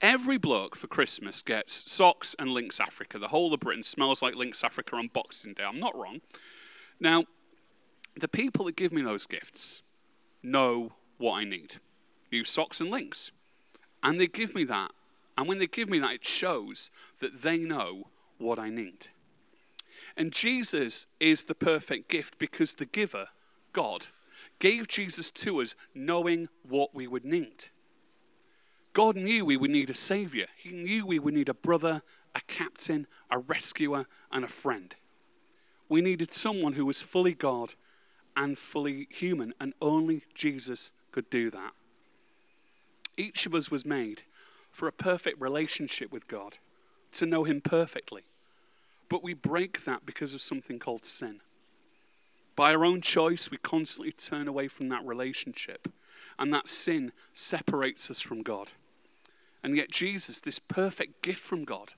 Every 0.00 0.38
bloke 0.38 0.74
for 0.74 0.88
Christmas 0.88 1.40
gets 1.40 1.90
socks 1.90 2.34
and 2.38 2.50
Lynx 2.50 2.80
Africa. 2.80 3.18
The 3.18 3.28
whole 3.28 3.54
of 3.54 3.60
Britain 3.60 3.84
smells 3.84 4.22
like 4.22 4.34
Lynx 4.34 4.64
Africa 4.64 4.96
on 4.96 5.08
Boxing 5.08 5.54
Day. 5.54 5.62
I'm 5.62 5.78
not 5.78 5.96
wrong. 5.96 6.20
Now, 6.98 7.24
the 8.16 8.28
people 8.28 8.64
that 8.66 8.76
give 8.76 8.92
me 8.92 9.02
those 9.02 9.26
gifts 9.26 9.82
know 10.42 10.92
what 11.18 11.34
I 11.34 11.44
need 11.44 11.76
new 12.34 12.44
socks 12.44 12.80
and 12.80 12.90
Lynx. 12.90 13.30
And 14.02 14.18
they 14.18 14.26
give 14.26 14.56
me 14.56 14.64
that. 14.64 14.90
And 15.38 15.46
when 15.46 15.58
they 15.58 15.68
give 15.68 15.88
me 15.88 16.00
that, 16.00 16.14
it 16.14 16.24
shows 16.24 16.90
that 17.20 17.42
they 17.42 17.58
know 17.58 18.08
what 18.38 18.58
I 18.58 18.70
need. 18.70 19.06
And 20.16 20.32
Jesus 20.32 21.06
is 21.20 21.44
the 21.44 21.54
perfect 21.54 22.08
gift 22.08 22.38
because 22.38 22.74
the 22.74 22.86
giver, 22.86 23.28
God, 23.72 24.08
gave 24.58 24.88
Jesus 24.88 25.30
to 25.30 25.60
us 25.60 25.76
knowing 25.94 26.48
what 26.68 26.92
we 26.92 27.06
would 27.06 27.24
need. 27.24 27.66
God 28.92 29.16
knew 29.16 29.44
we 29.44 29.56
would 29.56 29.70
need 29.70 29.90
a 29.90 29.94
savior. 29.94 30.46
He 30.56 30.70
knew 30.70 31.06
we 31.06 31.20
would 31.20 31.34
need 31.34 31.48
a 31.48 31.54
brother, 31.54 32.02
a 32.34 32.40
captain, 32.48 33.06
a 33.30 33.38
rescuer, 33.38 34.06
and 34.32 34.44
a 34.44 34.48
friend. 34.48 34.94
We 35.88 36.00
needed 36.00 36.32
someone 36.32 36.72
who 36.72 36.86
was 36.86 37.00
fully 37.00 37.34
God 37.34 37.74
and 38.36 38.58
fully 38.58 39.08
human, 39.10 39.54
and 39.60 39.74
only 39.80 40.22
Jesus 40.34 40.92
could 41.12 41.30
do 41.30 41.50
that. 41.50 41.72
Each 43.16 43.46
of 43.46 43.54
us 43.54 43.70
was 43.70 43.84
made 43.84 44.22
for 44.70 44.88
a 44.88 44.92
perfect 44.92 45.40
relationship 45.40 46.10
with 46.10 46.26
God, 46.26 46.58
to 47.12 47.26
know 47.26 47.44
Him 47.44 47.60
perfectly. 47.60 48.22
But 49.08 49.22
we 49.22 49.34
break 49.34 49.84
that 49.84 50.04
because 50.04 50.34
of 50.34 50.40
something 50.40 50.78
called 50.78 51.06
sin. 51.06 51.40
By 52.56 52.74
our 52.74 52.84
own 52.84 53.00
choice, 53.00 53.50
we 53.50 53.58
constantly 53.58 54.12
turn 54.12 54.48
away 54.48 54.68
from 54.68 54.88
that 54.88 55.04
relationship, 55.04 55.88
and 56.38 56.52
that 56.52 56.68
sin 56.68 57.12
separates 57.32 58.10
us 58.10 58.20
from 58.20 58.42
God. 58.42 58.72
And 59.62 59.76
yet, 59.76 59.90
Jesus, 59.90 60.40
this 60.40 60.58
perfect 60.58 61.22
gift 61.22 61.40
from 61.40 61.64
God, 61.64 61.94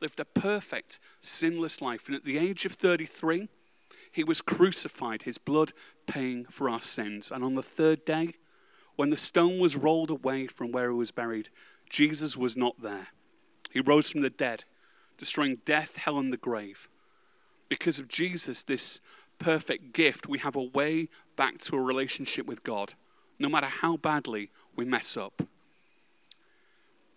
lived 0.00 0.20
a 0.20 0.24
perfect, 0.24 0.98
sinless 1.20 1.80
life. 1.80 2.06
And 2.06 2.14
at 2.14 2.24
the 2.24 2.38
age 2.38 2.64
of 2.64 2.72
33, 2.72 3.48
he 4.10 4.24
was 4.24 4.42
crucified, 4.42 5.22
his 5.22 5.38
blood 5.38 5.72
paying 6.06 6.44
for 6.46 6.68
our 6.68 6.80
sins. 6.80 7.30
And 7.30 7.44
on 7.44 7.54
the 7.54 7.62
third 7.62 8.04
day, 8.04 8.34
when 8.96 9.10
the 9.10 9.16
stone 9.16 9.58
was 9.58 9.76
rolled 9.76 10.10
away 10.10 10.46
from 10.46 10.72
where 10.72 10.90
he 10.90 10.96
was 10.96 11.10
buried, 11.10 11.48
Jesus 11.88 12.36
was 12.36 12.56
not 12.56 12.82
there. 12.82 13.08
He 13.70 13.80
rose 13.80 14.10
from 14.10 14.20
the 14.20 14.30
dead, 14.30 14.64
destroying 15.16 15.58
death, 15.64 15.96
hell, 15.96 16.18
and 16.18 16.32
the 16.32 16.36
grave. 16.36 16.88
Because 17.68 17.98
of 17.98 18.08
Jesus, 18.08 18.62
this 18.62 19.00
perfect 19.38 19.92
gift, 19.92 20.28
we 20.28 20.38
have 20.38 20.56
a 20.56 20.62
way 20.62 21.08
back 21.36 21.58
to 21.58 21.76
a 21.76 21.80
relationship 21.80 22.46
with 22.46 22.64
God, 22.64 22.94
no 23.38 23.48
matter 23.48 23.66
how 23.66 23.96
badly 23.96 24.50
we 24.76 24.84
mess 24.84 25.16
up. 25.16 25.42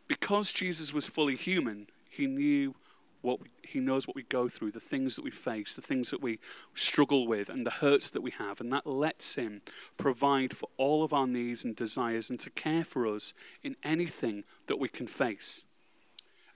Because 0.07 0.51
Jesus 0.51 0.93
was 0.93 1.07
fully 1.07 1.35
human, 1.35 1.87
he 2.09 2.27
knew 2.27 2.75
what 3.23 3.41
we, 3.41 3.47
he 3.63 3.79
knows 3.79 4.05
what 4.05 4.15
we 4.15 4.23
go 4.23 4.47
through, 4.47 4.71
the 4.71 4.79
things 4.79 5.15
that 5.15 5.23
we 5.23 5.31
face, 5.31 5.75
the 5.75 5.81
things 5.81 6.11
that 6.11 6.21
we 6.21 6.39
struggle 6.73 7.25
with, 7.25 7.49
and 7.49 7.65
the 7.65 7.71
hurts 7.71 8.11
that 8.11 8.21
we 8.21 8.31
have. 8.31 8.61
And 8.61 8.71
that 8.71 8.85
lets 8.85 9.35
him 9.35 9.61
provide 9.97 10.55
for 10.55 10.69
all 10.77 11.03
of 11.03 11.13
our 11.13 11.25
needs 11.25 11.63
and 11.63 11.75
desires 11.75 12.29
and 12.29 12.39
to 12.41 12.49
care 12.49 12.83
for 12.83 13.07
us 13.07 13.33
in 13.63 13.75
anything 13.83 14.43
that 14.67 14.77
we 14.77 14.89
can 14.89 15.07
face. 15.07 15.65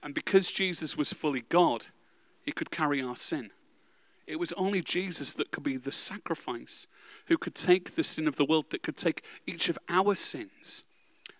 And 0.02 0.14
because 0.14 0.50
Jesus 0.50 0.96
was 0.96 1.12
fully 1.12 1.42
God, 1.48 1.86
he 2.44 2.52
could 2.52 2.70
carry 2.70 3.02
our 3.02 3.16
sin. 3.16 3.50
It 4.26 4.38
was 4.38 4.52
only 4.52 4.82
Jesus 4.82 5.32
that 5.34 5.50
could 5.50 5.64
be 5.64 5.78
the 5.78 5.90
sacrifice, 5.90 6.86
who 7.26 7.38
could 7.38 7.54
take 7.54 7.94
the 7.94 8.04
sin 8.04 8.28
of 8.28 8.36
the 8.36 8.44
world, 8.44 8.66
that 8.70 8.82
could 8.82 8.98
take 8.98 9.24
each 9.46 9.70
of 9.70 9.78
our 9.88 10.14
sins 10.14 10.84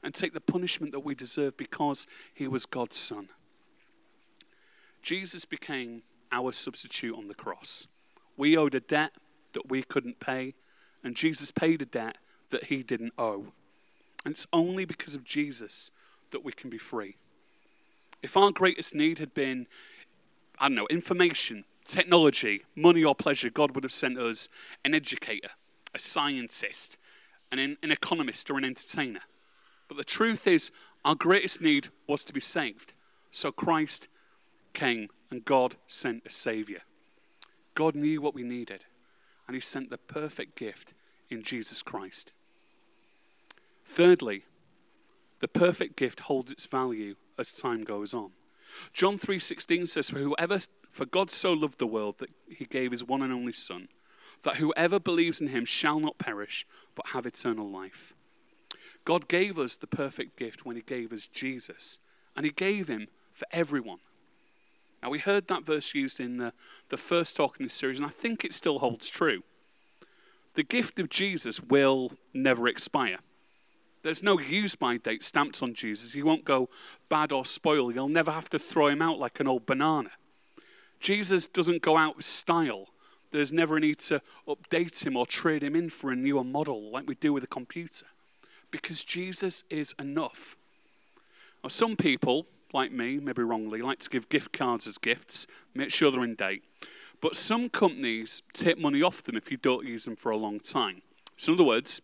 and 0.02 0.14
take 0.14 0.32
the 0.32 0.40
punishment 0.40 0.92
that 0.92 1.00
we 1.00 1.14
deserve 1.14 1.56
because 1.58 2.06
he 2.32 2.48
was 2.48 2.64
God's 2.64 2.96
Son. 2.96 3.28
Jesus 5.08 5.46
became 5.46 6.02
our 6.30 6.52
substitute 6.52 7.16
on 7.16 7.28
the 7.28 7.34
cross. 7.34 7.86
We 8.36 8.58
owed 8.58 8.74
a 8.74 8.80
debt 8.80 9.12
that 9.54 9.70
we 9.70 9.82
couldn't 9.82 10.20
pay, 10.20 10.52
and 11.02 11.16
Jesus 11.16 11.50
paid 11.50 11.80
a 11.80 11.86
debt 11.86 12.18
that 12.50 12.64
he 12.64 12.82
didn't 12.82 13.14
owe. 13.16 13.46
And 14.26 14.34
it's 14.34 14.46
only 14.52 14.84
because 14.84 15.14
of 15.14 15.24
Jesus 15.24 15.90
that 16.30 16.44
we 16.44 16.52
can 16.52 16.68
be 16.68 16.76
free. 16.76 17.16
If 18.22 18.36
our 18.36 18.50
greatest 18.50 18.94
need 18.94 19.18
had 19.18 19.32
been, 19.32 19.66
I 20.58 20.68
don't 20.68 20.74
know, 20.74 20.86
information, 20.90 21.64
technology, 21.86 22.64
money, 22.76 23.02
or 23.02 23.14
pleasure, 23.14 23.48
God 23.48 23.74
would 23.74 23.84
have 23.84 23.92
sent 23.94 24.18
us 24.18 24.50
an 24.84 24.94
educator, 24.94 25.48
a 25.94 25.98
scientist, 25.98 26.98
an, 27.50 27.78
an 27.82 27.90
economist, 27.90 28.50
or 28.50 28.58
an 28.58 28.64
entertainer. 28.66 29.22
But 29.88 29.96
the 29.96 30.04
truth 30.04 30.46
is, 30.46 30.70
our 31.02 31.14
greatest 31.14 31.62
need 31.62 31.88
was 32.06 32.24
to 32.24 32.34
be 32.34 32.40
saved. 32.40 32.92
So 33.30 33.50
Christ 33.50 34.08
came 34.72 35.08
and 35.30 35.44
God 35.44 35.76
sent 35.86 36.26
a 36.26 36.30
Savior. 36.30 36.82
God 37.74 37.94
knew 37.94 38.20
what 38.20 38.34
we 38.34 38.42
needed, 38.42 38.84
and 39.46 39.54
He 39.54 39.60
sent 39.60 39.90
the 39.90 39.98
perfect 39.98 40.56
gift 40.56 40.94
in 41.30 41.42
Jesus 41.42 41.82
Christ. 41.82 42.32
Thirdly, 43.84 44.44
the 45.40 45.48
perfect 45.48 45.96
gift 45.96 46.20
holds 46.20 46.52
its 46.52 46.66
value 46.66 47.16
as 47.38 47.52
time 47.52 47.84
goes 47.84 48.12
on. 48.12 48.32
John 48.92 49.16
3:16 49.16 49.86
says 49.86 50.10
for 50.10 50.18
whoever 50.18 50.60
for 50.90 51.06
God 51.06 51.30
so 51.30 51.52
loved 51.52 51.78
the 51.78 51.86
world 51.86 52.18
that 52.18 52.30
he 52.48 52.64
gave 52.64 52.90
his 52.90 53.04
one 53.04 53.22
and 53.22 53.32
only 53.32 53.52
son 53.52 53.88
that 54.42 54.56
whoever 54.56 55.00
believes 55.00 55.40
in 55.40 55.48
him 55.48 55.64
shall 55.64 56.00
not 56.00 56.18
perish 56.18 56.66
but 56.94 57.08
have 57.08 57.26
eternal 57.26 57.68
life. 57.68 58.14
God 59.04 59.28
gave 59.28 59.58
us 59.58 59.76
the 59.76 59.86
perfect 59.86 60.36
gift 60.36 60.64
when 60.64 60.76
he 60.76 60.82
gave 60.82 61.12
us 61.12 61.28
Jesus 61.28 61.98
and 62.36 62.44
he 62.44 62.52
gave 62.52 62.88
him 62.88 63.08
for 63.32 63.46
everyone. 63.50 64.00
Now, 65.02 65.10
we 65.10 65.18
heard 65.18 65.46
that 65.48 65.64
verse 65.64 65.94
used 65.94 66.18
in 66.18 66.38
the, 66.38 66.52
the 66.88 66.96
first 66.96 67.36
talk 67.36 67.58
in 67.60 67.66
this 67.66 67.74
series, 67.74 67.98
and 67.98 68.06
I 68.06 68.10
think 68.10 68.44
it 68.44 68.52
still 68.52 68.80
holds 68.80 69.08
true. 69.08 69.42
The 70.54 70.64
gift 70.64 70.98
of 70.98 71.08
Jesus 71.08 71.62
will 71.62 72.12
never 72.34 72.66
expire. 72.66 73.18
There's 74.02 74.22
no 74.22 74.38
use 74.38 74.74
by 74.74 74.96
date 74.96 75.22
stamped 75.22 75.62
on 75.62 75.74
Jesus. 75.74 76.12
He 76.12 76.22
won't 76.22 76.44
go 76.44 76.68
bad 77.08 77.32
or 77.32 77.44
spoil. 77.44 77.92
You'll 77.92 78.08
never 78.08 78.30
have 78.30 78.48
to 78.50 78.58
throw 78.58 78.88
him 78.88 79.02
out 79.02 79.18
like 79.18 79.40
an 79.40 79.48
old 79.48 79.66
banana. 79.66 80.10
Jesus 81.00 81.46
doesn't 81.46 81.82
go 81.82 81.96
out 81.96 82.16
of 82.16 82.24
style. 82.24 82.86
There's 83.30 83.52
never 83.52 83.76
a 83.76 83.80
need 83.80 83.98
to 84.00 84.22
update 84.46 85.06
him 85.06 85.16
or 85.16 85.26
trade 85.26 85.62
him 85.62 85.76
in 85.76 85.90
for 85.90 86.10
a 86.10 86.16
newer 86.16 86.44
model 86.44 86.90
like 86.90 87.06
we 87.06 87.14
do 87.16 87.32
with 87.32 87.44
a 87.44 87.48
computer. 87.48 88.06
Because 88.70 89.04
Jesus 89.04 89.64
is 89.70 89.94
enough. 89.98 90.56
Now, 91.62 91.68
some 91.68 91.96
people, 91.96 92.46
like 92.72 92.92
me, 92.92 93.18
maybe 93.18 93.42
wrongly, 93.42 93.82
like 93.82 93.98
to 94.00 94.10
give 94.10 94.28
gift 94.28 94.52
cards 94.52 94.86
as 94.86 94.98
gifts, 94.98 95.46
make 95.74 95.90
sure 95.90 96.10
they're 96.10 96.24
in 96.24 96.34
date. 96.34 96.62
But 97.20 97.34
some 97.34 97.68
companies 97.68 98.42
take 98.52 98.78
money 98.78 99.02
off 99.02 99.22
them 99.22 99.36
if 99.36 99.50
you 99.50 99.56
don't 99.56 99.86
use 99.86 100.04
them 100.04 100.16
for 100.16 100.30
a 100.30 100.36
long 100.36 100.60
time. 100.60 101.02
So, 101.36 101.52
in 101.52 101.58
other 101.58 101.64
words, 101.64 102.00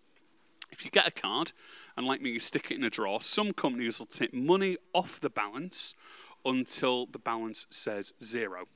if 0.72 0.84
you 0.84 0.90
get 0.90 1.06
a 1.06 1.10
card 1.10 1.52
and, 1.96 2.06
like 2.06 2.20
me, 2.20 2.30
you 2.30 2.40
stick 2.40 2.70
it 2.70 2.78
in 2.78 2.84
a 2.84 2.90
drawer, 2.90 3.20
some 3.20 3.52
companies 3.52 3.98
will 3.98 4.06
take 4.06 4.34
money 4.34 4.76
off 4.92 5.20
the 5.20 5.30
balance 5.30 5.94
until 6.44 7.06
the 7.06 7.18
balance 7.18 7.66
says 7.70 8.12
zero. 8.22 8.66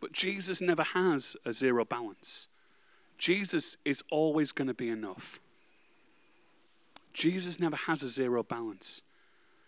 But 0.00 0.12
Jesus 0.12 0.60
never 0.60 0.82
has 0.82 1.36
a 1.44 1.52
zero 1.52 1.84
balance. 1.84 2.48
Jesus 3.18 3.76
is 3.84 4.04
always 4.10 4.52
going 4.52 4.68
to 4.68 4.74
be 4.74 4.90
enough. 4.90 5.40
Jesus 7.14 7.58
never 7.58 7.76
has 7.76 8.02
a 8.02 8.08
zero 8.08 8.42
balance. 8.42 9.02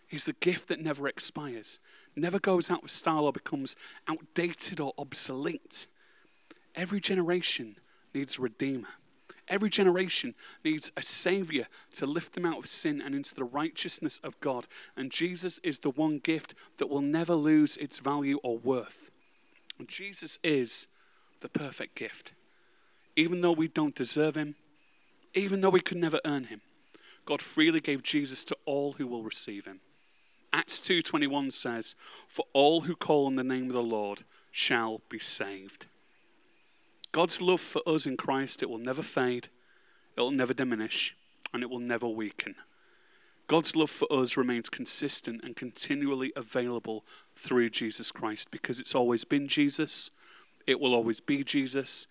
He's 0.09 0.25
the 0.25 0.33
gift 0.33 0.69
that 0.69 0.81
never 0.81 1.07
expires, 1.07 1.81
never 2.17 2.39
goes 2.39 2.71
out 2.71 2.83
of 2.83 2.91
style 2.91 3.27
or 3.27 3.33
becomes 3.33 3.77
outdated 4.09 4.81
or 4.81 4.95
obsolete. 4.99 5.87
Every 6.75 7.01
generation 7.01 7.77
needs 8.15 8.39
a 8.39 8.43
redeemer. 8.43 8.89
Every 9.49 9.71
generation 9.71 10.35
needs 10.65 10.93
a 10.97 11.03
savior 11.03 11.67
to 11.93 12.07
lift 12.07 12.35
them 12.35 12.45
out 12.45 12.59
of 12.59 12.67
sin 12.67 13.01
and 13.01 13.15
into 13.15 13.35
the 13.35 13.45
righteousness 13.45 14.21
of 14.23 14.39
God. 14.41 14.67
And 14.97 15.11
Jesus 15.11 15.59
is 15.63 15.79
the 15.79 15.91
one 15.91 16.19
gift 16.19 16.55
that 16.77 16.89
will 16.89 17.01
never 17.01 17.35
lose 17.35 17.77
its 17.77 17.99
value 17.99 18.39
or 18.43 18.59
worth. 18.59 19.11
And 19.79 19.89
Jesus 19.89 20.39
is 20.43 20.87
the 21.41 21.49
perfect 21.49 21.95
gift. 21.95 22.33
Even 23.17 23.41
though 23.41 23.53
we 23.53 23.69
don't 23.69 23.95
deserve 23.95 24.37
him, 24.37 24.55
even 25.35 25.61
though 25.61 25.71
we 25.71 25.81
could 25.81 25.99
never 25.99 26.21
earn 26.25 26.45
him, 26.45 26.61
God 27.25 27.43
freely 27.43 27.81
gave 27.81 28.03
Jesus 28.03 28.45
to 28.45 28.57
all 28.65 28.95
who 28.95 29.07
will 29.07 29.23
receive 29.23 29.67
him. 29.67 29.81
Acts 30.53 30.81
2:21 30.81 31.51
says, 31.51 31.95
"For 32.29 32.47
all 32.53 32.83
who 32.83 32.97
call 32.97 33.27
on 33.27 33.37
the 33.37 33.45
name 33.45 33.67
of 33.67 33.75
the 33.75 33.83
Lord 33.83 34.25
shall 34.51 35.03
be 35.09 35.19
saved." 35.19 35.87
God's 37.13 37.41
love 37.41 37.61
for 37.61 37.83
us 37.87 38.07
in 38.07 38.17
Christ, 38.17 38.63
it 38.63 38.71
will 38.71 38.79
never 38.79 39.03
fade, 39.03 39.49
it 40.17 40.21
will 40.21 40.31
never 40.31 40.55
diminish, 40.55 41.15
and 41.53 41.63
it 41.63 41.71
will 41.71 41.79
never 41.79 42.07
weaken. 42.07 42.57
God's 43.47 43.75
love 43.75 43.91
for 43.91 44.11
us 44.13 44.37
remains 44.37 44.69
consistent 44.69 45.43
and 45.43 45.57
continually 45.57 46.33
available 46.37 47.07
through 47.35 47.71
Jesus 47.71 48.13
Christ 48.13 48.51
because 48.51 48.79
it's 48.79 48.95
always 48.95 49.25
been 49.25 49.49
Jesus, 49.49 50.11
it 50.67 50.79
will 50.79 50.95
always 50.95 51.21
be 51.21 51.43
Jesus, 51.45 52.07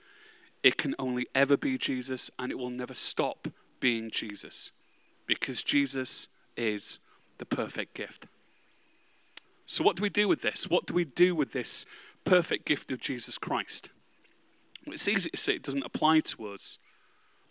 it 0.63 0.77
can 0.77 0.95
only 0.97 1.27
ever 1.35 1.55
be 1.55 1.77
Jesus, 1.77 2.31
and 2.39 2.51
it 2.51 2.57
will 2.57 2.71
never 2.71 2.95
stop 2.95 3.47
being 3.79 4.09
Jesus 4.09 4.71
because 5.27 5.61
Jesus 5.61 6.27
is 6.55 6.99
the 7.37 7.45
perfect 7.45 7.93
gift. 7.93 8.27
So, 9.65 9.83
what 9.83 9.95
do 9.95 10.01
we 10.01 10.09
do 10.09 10.27
with 10.27 10.41
this? 10.41 10.69
What 10.69 10.85
do 10.85 10.93
we 10.93 11.05
do 11.05 11.35
with 11.35 11.51
this 11.51 11.85
perfect 12.23 12.65
gift 12.65 12.91
of 12.91 12.99
Jesus 12.99 13.37
Christ? 13.37 13.89
It's 14.85 15.07
easy 15.07 15.29
to 15.29 15.37
say 15.37 15.53
it 15.53 15.63
doesn't 15.63 15.85
apply 15.85 16.21
to 16.21 16.47
us, 16.47 16.79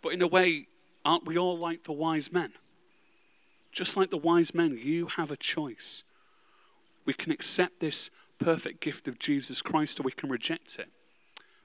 but 0.02 0.12
in 0.12 0.22
a 0.22 0.26
way, 0.26 0.68
aren't 1.04 1.26
we 1.26 1.36
all 1.36 1.58
like 1.58 1.84
the 1.84 1.92
wise 1.92 2.32
men? 2.32 2.52
Just 3.70 3.96
like 3.96 4.10
the 4.10 4.16
wise 4.16 4.54
men, 4.54 4.78
you 4.82 5.06
have 5.06 5.30
a 5.30 5.36
choice. 5.36 6.02
We 7.04 7.12
can 7.12 7.30
accept 7.30 7.80
this 7.80 8.10
perfect 8.38 8.80
gift 8.80 9.06
of 9.06 9.18
Jesus 9.18 9.60
Christ 9.60 10.00
or 10.00 10.02
we 10.02 10.12
can 10.12 10.30
reject 10.30 10.78
it. 10.78 10.88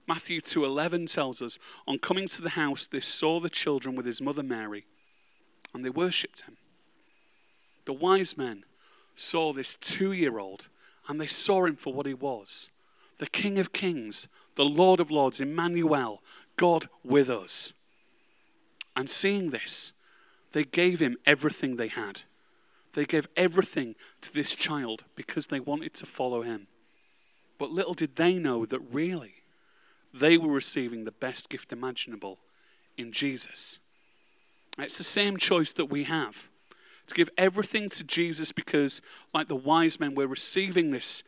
Matthew 0.08 0.42
2:11 0.42 1.12
tells 1.12 1.42
us, 1.42 1.58
on 1.88 2.00
coming 2.00 2.28
to 2.28 2.42
the 2.42 2.50
house 2.50 2.88
they 2.88 3.00
saw 3.00 3.40
the 3.40 3.50
children 3.50 3.96
with 3.96 4.06
his 4.06 4.22
mother 4.22 4.44
Mary 4.44 4.86
and 5.74 5.86
they 5.86 5.90
worshipped 5.90 6.42
him. 6.42 6.58
The 7.85 7.93
wise 7.93 8.38
men 8.38 8.63
saw 9.15 9.53
this 9.53 9.75
two 9.75 10.11
year 10.11 10.39
old 10.39 10.67
and 11.07 11.19
they 11.19 11.27
saw 11.27 11.65
him 11.65 11.75
for 11.75 11.93
what 11.93 12.05
he 12.05 12.13
was 12.13 12.69
the 13.17 13.27
King 13.27 13.59
of 13.59 13.71
Kings, 13.71 14.27
the 14.55 14.65
Lord 14.65 15.00
of 15.00 15.11
Lords, 15.11 15.39
Emmanuel, 15.39 16.23
God 16.55 16.89
with 17.03 17.29
us. 17.29 17.71
And 18.95 19.07
seeing 19.07 19.51
this, 19.51 19.93
they 20.53 20.63
gave 20.63 21.00
him 21.00 21.17
everything 21.23 21.75
they 21.75 21.88
had. 21.88 22.23
They 22.93 23.05
gave 23.05 23.27
everything 23.38 23.93
to 24.21 24.33
this 24.33 24.55
child 24.55 25.03
because 25.15 25.47
they 25.47 25.59
wanted 25.59 25.93
to 25.95 26.07
follow 26.07 26.41
him. 26.41 26.65
But 27.59 27.69
little 27.69 27.93
did 27.93 28.15
they 28.15 28.39
know 28.39 28.65
that 28.65 28.79
really, 28.79 29.43
they 30.11 30.35
were 30.35 30.51
receiving 30.51 31.03
the 31.03 31.11
best 31.11 31.47
gift 31.47 31.71
imaginable 31.71 32.39
in 32.97 33.11
Jesus. 33.11 33.77
It's 34.79 34.97
the 34.97 35.03
same 35.03 35.38
choice 35.38 35.71
that 35.73 35.85
we 35.85 36.05
have 36.05 36.50
to 37.08 37.13
give 37.13 37.29
everything 37.38 37.89
to 37.89 38.03
Jesus 38.03 38.51
because, 38.51 39.01
like 39.34 39.48
the 39.48 39.55
wise 39.55 40.00
men, 40.00 40.15
we're 40.15 40.27
receiving 40.27 40.91
this, 40.91 41.24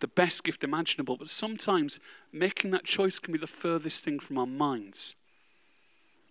the 0.00 0.08
best 0.08 0.44
gift 0.44 0.64
imaginable. 0.64 1.16
But 1.16 1.28
sometimes 1.28 2.00
making 2.32 2.70
that 2.72 2.84
choice 2.84 3.18
can 3.18 3.32
be 3.32 3.38
the 3.38 3.46
furthest 3.46 4.04
thing 4.04 4.18
from 4.18 4.38
our 4.38 4.46
minds. 4.46 5.16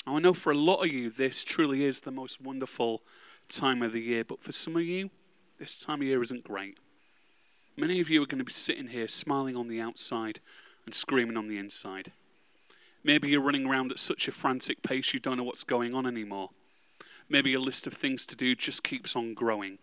Now, 0.05 0.17
I 0.17 0.19
know 0.19 0.33
for 0.33 0.51
a 0.51 0.57
lot 0.57 0.83
of 0.83 0.91
you, 0.91 1.09
this 1.09 1.43
truly 1.43 1.83
is 1.83 2.01
the 2.01 2.11
most 2.11 2.41
wonderful 2.41 3.01
time 3.49 3.81
of 3.81 3.93
the 3.93 4.01
year, 4.01 4.23
but 4.23 4.41
for 4.41 4.51
some 4.51 4.75
of 4.75 4.83
you, 4.83 5.09
this 5.59 5.77
time 5.77 6.01
of 6.01 6.07
year 6.07 6.21
isn't 6.21 6.43
great. 6.43 6.77
Many 7.77 7.99
of 7.99 8.09
you 8.09 8.21
are 8.21 8.25
going 8.25 8.39
to 8.39 8.45
be 8.45 8.51
sitting 8.51 8.87
here 8.87 9.07
smiling 9.07 9.55
on 9.55 9.67
the 9.67 9.79
outside 9.79 10.39
and 10.85 10.93
screaming 10.93 11.37
on 11.37 11.47
the 11.47 11.57
inside. 11.57 12.11
Maybe 13.03 13.29
you're 13.29 13.41
running 13.41 13.65
around 13.65 13.91
at 13.91 13.99
such 13.99 14.27
a 14.27 14.31
frantic 14.31 14.83
pace 14.83 15.13
you 15.13 15.19
don't 15.19 15.37
know 15.37 15.43
what's 15.43 15.63
going 15.63 15.93
on 15.93 16.05
anymore. 16.05 16.49
Maybe 17.31 17.51
your 17.51 17.61
list 17.61 17.87
of 17.87 17.93
things 17.93 18.25
to 18.25 18.35
do 18.35 18.55
just 18.55 18.83
keeps 18.83 19.15
on 19.15 19.33
growing. 19.33 19.77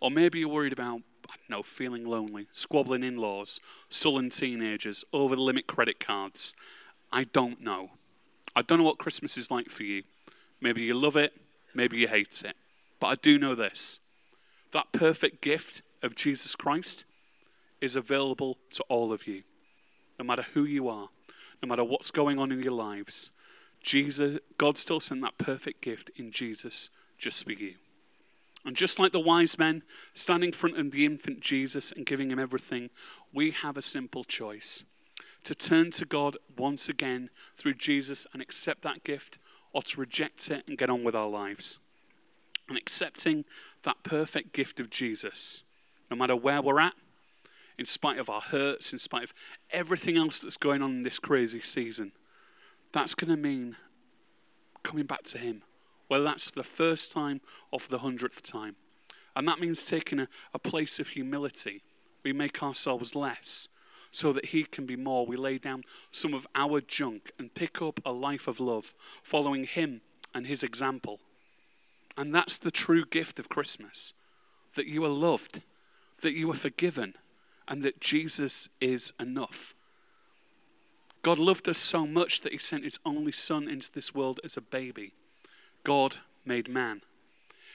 Or 0.00 0.10
maybe 0.10 0.38
you're 0.38 0.48
worried 0.48 0.72
about, 0.72 1.02
I 1.28 1.34
don't 1.36 1.50
know, 1.50 1.62
feeling 1.62 2.06
lonely, 2.06 2.46
squabbling 2.50 3.04
in 3.04 3.18
laws, 3.18 3.60
sullen 3.90 4.30
teenagers, 4.30 5.04
over 5.12 5.36
the 5.36 5.42
limit 5.42 5.66
credit 5.66 6.00
cards. 6.00 6.54
I 7.12 7.24
don't 7.24 7.60
know. 7.60 7.90
I 8.56 8.62
don't 8.62 8.78
know 8.78 8.84
what 8.84 8.96
Christmas 8.96 9.36
is 9.36 9.50
like 9.50 9.68
for 9.68 9.82
you. 9.82 10.04
Maybe 10.62 10.80
you 10.80 10.94
love 10.94 11.14
it, 11.14 11.34
maybe 11.74 11.98
you 11.98 12.08
hate 12.08 12.42
it. 12.42 12.56
But 12.98 13.08
I 13.08 13.14
do 13.16 13.38
know 13.38 13.54
this 13.54 14.00
that 14.72 14.90
perfect 14.90 15.42
gift 15.42 15.82
of 16.02 16.14
Jesus 16.14 16.54
Christ 16.54 17.04
is 17.82 17.96
available 17.96 18.56
to 18.70 18.82
all 18.88 19.12
of 19.12 19.26
you, 19.26 19.42
no 20.18 20.24
matter 20.24 20.46
who 20.54 20.64
you 20.64 20.88
are, 20.88 21.10
no 21.62 21.68
matter 21.68 21.84
what's 21.84 22.10
going 22.10 22.38
on 22.38 22.50
in 22.50 22.62
your 22.62 22.72
lives. 22.72 23.30
Jesus, 23.82 24.38
God 24.58 24.76
still 24.76 25.00
sent 25.00 25.22
that 25.22 25.38
perfect 25.38 25.80
gift 25.80 26.10
in 26.16 26.30
Jesus 26.30 26.90
just 27.18 27.44
for 27.44 27.52
you. 27.52 27.74
And 28.64 28.76
just 28.76 28.98
like 28.98 29.12
the 29.12 29.20
wise 29.20 29.58
men 29.58 29.82
standing 30.14 30.48
in 30.48 30.52
front 30.52 30.78
of 30.78 30.90
the 30.90 31.06
infant 31.06 31.40
Jesus 31.40 31.92
and 31.92 32.04
giving 32.04 32.30
him 32.30 32.38
everything, 32.38 32.90
we 33.32 33.52
have 33.52 33.76
a 33.76 33.82
simple 33.82 34.24
choice 34.24 34.84
to 35.44 35.54
turn 35.54 35.90
to 35.92 36.04
God 36.04 36.36
once 36.56 36.88
again 36.88 37.30
through 37.56 37.74
Jesus 37.74 38.26
and 38.32 38.42
accept 38.42 38.82
that 38.82 39.04
gift, 39.04 39.38
or 39.72 39.82
to 39.82 40.00
reject 40.00 40.50
it 40.50 40.64
and 40.66 40.76
get 40.76 40.90
on 40.90 41.04
with 41.04 41.14
our 41.14 41.28
lives. 41.28 41.78
And 42.68 42.76
accepting 42.76 43.44
that 43.84 44.02
perfect 44.02 44.52
gift 44.52 44.80
of 44.80 44.90
Jesus, 44.90 45.62
no 46.10 46.16
matter 46.16 46.36
where 46.36 46.60
we're 46.60 46.80
at, 46.80 46.94
in 47.78 47.86
spite 47.86 48.18
of 48.18 48.28
our 48.28 48.40
hurts, 48.40 48.92
in 48.92 48.98
spite 48.98 49.22
of 49.22 49.32
everything 49.70 50.16
else 50.16 50.40
that's 50.40 50.56
going 50.56 50.82
on 50.82 50.90
in 50.90 51.02
this 51.02 51.18
crazy 51.18 51.60
season, 51.60 52.12
that's 52.92 53.14
going 53.14 53.30
to 53.30 53.36
mean 53.36 53.76
coming 54.82 55.06
back 55.06 55.22
to 55.24 55.38
Him, 55.38 55.62
whether 56.08 56.24
that's 56.24 56.50
the 56.50 56.62
first 56.62 57.12
time 57.12 57.40
or 57.70 57.80
for 57.80 57.90
the 57.90 57.98
hundredth 57.98 58.42
time. 58.42 58.76
And 59.36 59.46
that 59.46 59.60
means 59.60 59.84
taking 59.86 60.20
a, 60.20 60.28
a 60.54 60.58
place 60.58 60.98
of 60.98 61.08
humility. 61.08 61.82
We 62.24 62.32
make 62.32 62.62
ourselves 62.62 63.14
less 63.14 63.68
so 64.10 64.32
that 64.32 64.46
He 64.46 64.64
can 64.64 64.86
be 64.86 64.96
more. 64.96 65.26
We 65.26 65.36
lay 65.36 65.58
down 65.58 65.84
some 66.10 66.34
of 66.34 66.46
our 66.54 66.80
junk 66.80 67.30
and 67.38 67.54
pick 67.54 67.80
up 67.82 68.00
a 68.04 68.12
life 68.12 68.48
of 68.48 68.60
love, 68.60 68.94
following 69.22 69.64
Him 69.64 70.00
and 70.34 70.46
His 70.46 70.62
example. 70.62 71.20
And 72.16 72.34
that's 72.34 72.58
the 72.58 72.70
true 72.70 73.04
gift 73.04 73.38
of 73.38 73.48
Christmas 73.48 74.14
that 74.74 74.86
you 74.86 75.04
are 75.04 75.08
loved, 75.08 75.62
that 76.20 76.34
you 76.34 76.50
are 76.50 76.56
forgiven, 76.56 77.14
and 77.66 77.82
that 77.82 78.00
Jesus 78.00 78.68
is 78.80 79.12
enough. 79.20 79.74
God 81.22 81.38
loved 81.38 81.68
us 81.68 81.78
so 81.78 82.06
much 82.06 82.40
that 82.42 82.52
he 82.52 82.58
sent 82.58 82.84
his 82.84 82.98
only 83.04 83.32
son 83.32 83.68
into 83.68 83.90
this 83.92 84.14
world 84.14 84.40
as 84.44 84.56
a 84.56 84.62
baby. 84.62 85.12
God 85.84 86.18
made 86.44 86.68
man. 86.68 87.02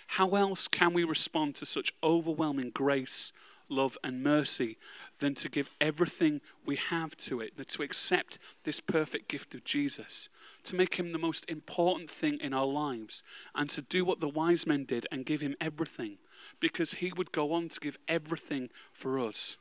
How 0.07 0.29
else 0.29 0.67
can 0.67 0.93
we 0.93 1.03
respond 1.03 1.55
to 1.55 1.65
such 1.65 1.93
overwhelming 2.03 2.71
grace, 2.71 3.33
love, 3.69 3.97
and 4.03 4.23
mercy 4.23 4.77
than 5.19 5.34
to 5.36 5.49
give 5.49 5.69
everything 5.79 6.41
we 6.65 6.75
have 6.75 7.15
to 7.17 7.39
it, 7.41 7.58
that 7.58 7.69
to 7.69 7.84
accept 7.84 8.38
this 8.63 8.79
perfect 8.79 9.27
gift 9.27 9.56
of 9.56 9.63
Jesus, 9.63 10.29
to 10.63 10.75
make 10.75 10.95
him 10.95 11.12
the 11.12 11.17
most 11.17 11.49
important 11.49 12.10
thing 12.10 12.39
in 12.39 12.53
our 12.53 12.65
lives, 12.65 13.23
and 13.56 13.69
to 13.69 13.82
do 13.82 14.06
what 14.06 14.19
the 14.19 14.29
wise 14.29 14.67
men 14.67 14.84
did 14.84 15.08
and 15.12 15.25
give 15.25 15.41
him 15.41 15.56
everything, 15.60 16.17
because 16.60 16.95
he 16.95 17.12
would 17.13 17.32
go 17.32 17.53
on 17.53 17.69
to 17.69 17.79
give 17.79 17.97
everything 18.08 18.69
for 18.91 19.19
us. 19.19 19.58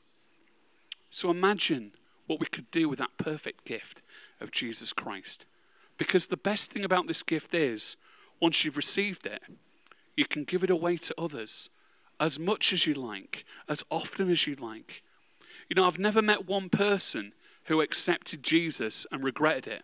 So 1.10 1.30
imagine 1.30 1.92
what 2.32 2.40
we 2.40 2.46
could 2.46 2.70
do 2.70 2.88
with 2.88 2.98
that 2.98 3.18
perfect 3.18 3.64
gift 3.64 4.00
of 4.40 4.50
Jesus 4.50 4.92
Christ. 4.92 5.46
Because 5.98 6.26
the 6.26 6.36
best 6.36 6.72
thing 6.72 6.84
about 6.84 7.06
this 7.06 7.22
gift 7.22 7.54
is, 7.54 7.96
once 8.40 8.64
you've 8.64 8.76
received 8.76 9.26
it, 9.26 9.42
you 10.16 10.24
can 10.24 10.44
give 10.44 10.64
it 10.64 10.70
away 10.70 10.96
to 10.96 11.14
others 11.18 11.68
as 12.18 12.38
much 12.38 12.72
as 12.72 12.86
you 12.86 12.94
like, 12.94 13.44
as 13.68 13.84
often 13.90 14.30
as 14.30 14.46
you 14.46 14.54
like. 14.54 15.02
You 15.68 15.74
know, 15.74 15.86
I've 15.86 15.98
never 15.98 16.22
met 16.22 16.46
one 16.46 16.70
person 16.70 17.34
who 17.64 17.80
accepted 17.80 18.42
Jesus 18.42 19.06
and 19.12 19.22
regretted 19.22 19.68
it. 19.68 19.82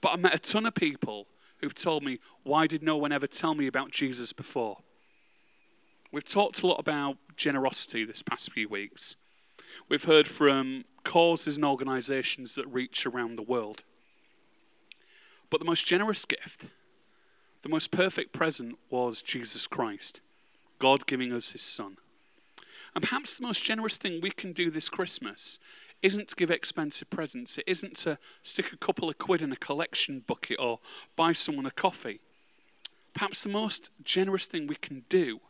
But 0.00 0.10
I 0.10 0.16
met 0.16 0.34
a 0.34 0.38
ton 0.38 0.66
of 0.66 0.74
people 0.74 1.26
who've 1.58 1.74
told 1.74 2.02
me, 2.02 2.18
why 2.42 2.66
did 2.66 2.82
no 2.82 2.96
one 2.96 3.12
ever 3.12 3.26
tell 3.26 3.54
me 3.54 3.66
about 3.66 3.90
Jesus 3.90 4.32
before? 4.32 4.78
We've 6.10 6.24
talked 6.24 6.62
a 6.62 6.66
lot 6.66 6.78
about 6.78 7.16
generosity 7.36 8.04
this 8.04 8.22
past 8.22 8.52
few 8.52 8.68
weeks. 8.68 9.16
We've 9.88 10.04
heard 10.04 10.28
from 10.28 10.84
causes 11.04 11.56
and 11.56 11.64
organizations 11.64 12.54
that 12.54 12.66
reach 12.66 13.06
around 13.06 13.36
the 13.36 13.42
world. 13.42 13.84
But 15.50 15.60
the 15.60 15.66
most 15.66 15.86
generous 15.86 16.24
gift, 16.24 16.64
the 17.62 17.68
most 17.68 17.90
perfect 17.90 18.32
present 18.32 18.78
was 18.90 19.22
Jesus 19.22 19.66
Christ, 19.66 20.20
God 20.78 21.06
giving 21.06 21.32
us 21.32 21.52
his 21.52 21.62
Son. 21.62 21.96
And 22.94 23.04
perhaps 23.04 23.34
the 23.34 23.46
most 23.46 23.62
generous 23.62 23.96
thing 23.96 24.20
we 24.20 24.30
can 24.30 24.52
do 24.52 24.70
this 24.70 24.88
Christmas 24.88 25.58
isn't 26.02 26.28
to 26.28 26.36
give 26.36 26.50
expensive 26.50 27.08
presents. 27.10 27.58
It 27.58 27.64
isn't 27.66 27.96
to 27.98 28.18
stick 28.42 28.72
a 28.72 28.76
couple 28.76 29.08
of 29.08 29.18
quid 29.18 29.40
in 29.40 29.52
a 29.52 29.56
collection 29.56 30.24
bucket 30.26 30.58
or 30.58 30.80
buy 31.16 31.32
someone 31.32 31.66
a 31.66 31.70
coffee. 31.70 32.20
Perhaps 33.14 33.42
the 33.42 33.48
most 33.48 33.90
generous 34.02 34.46
thing 34.46 34.66
we 34.66 34.74
can 34.74 35.04
do 35.08 35.40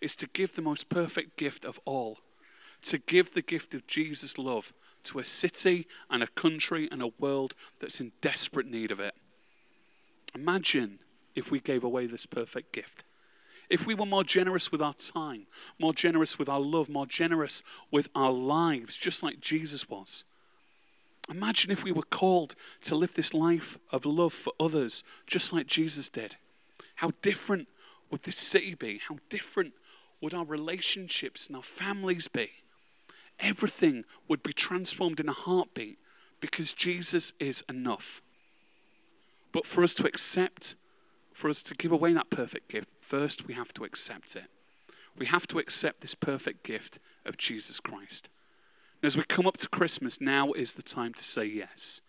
is 0.00 0.16
to 0.16 0.26
give 0.28 0.54
the 0.54 0.62
most 0.62 0.88
perfect 0.88 1.36
gift 1.36 1.64
of 1.64 1.78
all 1.84 2.18
to 2.82 2.98
give 2.98 3.34
the 3.34 3.42
gift 3.42 3.74
of 3.74 3.86
Jesus' 3.86 4.38
love 4.38 4.72
to 5.04 5.18
a 5.18 5.24
city 5.24 5.86
and 6.10 6.22
a 6.22 6.28
country 6.28 6.88
and 6.90 7.02
a 7.02 7.12
world 7.18 7.54
that's 7.78 8.00
in 8.00 8.12
desperate 8.20 8.66
need 8.66 8.90
of 8.90 9.00
it. 9.00 9.14
Imagine 10.34 10.98
if 11.34 11.50
we 11.50 11.60
gave 11.60 11.84
away 11.84 12.06
this 12.06 12.26
perfect 12.26 12.72
gift. 12.72 13.04
If 13.68 13.86
we 13.86 13.94
were 13.94 14.06
more 14.06 14.24
generous 14.24 14.72
with 14.72 14.82
our 14.82 14.94
time, 14.94 15.46
more 15.78 15.94
generous 15.94 16.38
with 16.38 16.48
our 16.48 16.60
love, 16.60 16.88
more 16.88 17.06
generous 17.06 17.62
with 17.90 18.08
our 18.14 18.32
lives, 18.32 18.96
just 18.96 19.22
like 19.22 19.40
Jesus 19.40 19.88
was. 19.88 20.24
Imagine 21.28 21.70
if 21.70 21.84
we 21.84 21.92
were 21.92 22.02
called 22.02 22.56
to 22.82 22.96
live 22.96 23.14
this 23.14 23.32
life 23.32 23.78
of 23.92 24.04
love 24.04 24.32
for 24.32 24.52
others, 24.58 25.04
just 25.26 25.52
like 25.52 25.68
Jesus 25.68 26.08
did. 26.08 26.36
How 26.96 27.12
different 27.22 27.68
would 28.10 28.24
this 28.24 28.36
city 28.36 28.74
be? 28.74 29.00
How 29.08 29.18
different 29.28 29.72
would 30.20 30.34
our 30.34 30.44
relationships 30.44 31.46
and 31.46 31.56
our 31.56 31.62
families 31.62 32.26
be? 32.26 32.50
Everything 33.40 34.04
would 34.28 34.42
be 34.42 34.52
transformed 34.52 35.20
in 35.20 35.28
a 35.28 35.32
heartbeat 35.32 35.98
because 36.40 36.72
Jesus 36.72 37.32
is 37.38 37.64
enough. 37.68 38.22
But 39.52 39.66
for 39.66 39.82
us 39.82 39.94
to 39.94 40.06
accept, 40.06 40.74
for 41.32 41.48
us 41.50 41.62
to 41.62 41.74
give 41.74 41.92
away 41.92 42.12
that 42.12 42.30
perfect 42.30 42.68
gift, 42.70 42.88
first 43.00 43.46
we 43.46 43.54
have 43.54 43.72
to 43.74 43.84
accept 43.84 44.36
it. 44.36 44.44
We 45.16 45.26
have 45.26 45.46
to 45.48 45.58
accept 45.58 46.00
this 46.00 46.14
perfect 46.14 46.64
gift 46.64 46.98
of 47.26 47.36
Jesus 47.36 47.80
Christ. 47.80 48.28
And 49.02 49.06
as 49.06 49.16
we 49.16 49.24
come 49.24 49.46
up 49.46 49.56
to 49.58 49.68
Christmas, 49.68 50.20
now 50.20 50.52
is 50.52 50.74
the 50.74 50.82
time 50.82 51.14
to 51.14 51.22
say 51.22 51.44
yes. 51.44 52.00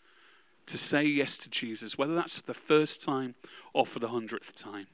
To 0.68 0.78
say 0.78 1.04
yes 1.04 1.38
to 1.38 1.50
Jesus, 1.50 1.98
whether 1.98 2.16
that's 2.16 2.38
for 2.38 2.46
the 2.46 2.54
first 2.54 3.04
time 3.04 3.36
or 3.74 3.86
for 3.86 4.00
the 4.00 4.10
hundredth 4.10 4.56
time. 4.56 4.88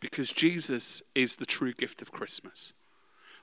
Because 0.00 0.32
Jesus 0.32 1.02
is 1.14 1.36
the 1.36 1.46
true 1.46 1.72
gift 1.72 2.02
of 2.02 2.12
Christmas. 2.12 2.74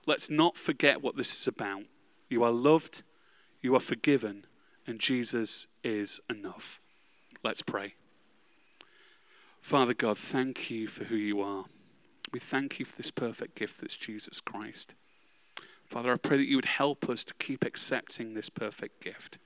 Let's 0.05 0.29
not 0.29 0.57
forget 0.57 1.01
what 1.01 1.15
this 1.15 1.33
is 1.39 1.47
about. 1.47 1.83
You 2.29 2.43
are 2.43 2.51
loved, 2.51 3.03
you 3.61 3.75
are 3.75 3.79
forgiven, 3.79 4.45
and 4.85 4.99
Jesus 4.99 5.67
is 5.83 6.19
enough. 6.29 6.81
Let's 7.43 7.61
pray. 7.61 7.95
Father 9.61 9.93
God, 9.93 10.17
thank 10.17 10.69
you 10.69 10.87
for 10.87 11.05
who 11.05 11.15
you 11.15 11.41
are. 11.41 11.65
We 12.33 12.39
thank 12.39 12.79
you 12.79 12.85
for 12.85 12.97
this 12.97 13.11
perfect 13.11 13.55
gift 13.55 13.79
that's 13.79 13.95
Jesus 13.95 14.41
Christ. 14.41 14.95
Father, 15.85 16.11
I 16.11 16.17
pray 16.17 16.37
that 16.37 16.47
you 16.47 16.57
would 16.57 16.65
help 16.65 17.07
us 17.07 17.23
to 17.23 17.33
keep 17.35 17.63
accepting 17.63 18.33
this 18.33 18.49
perfect 18.49 19.01
gift, 19.01 19.37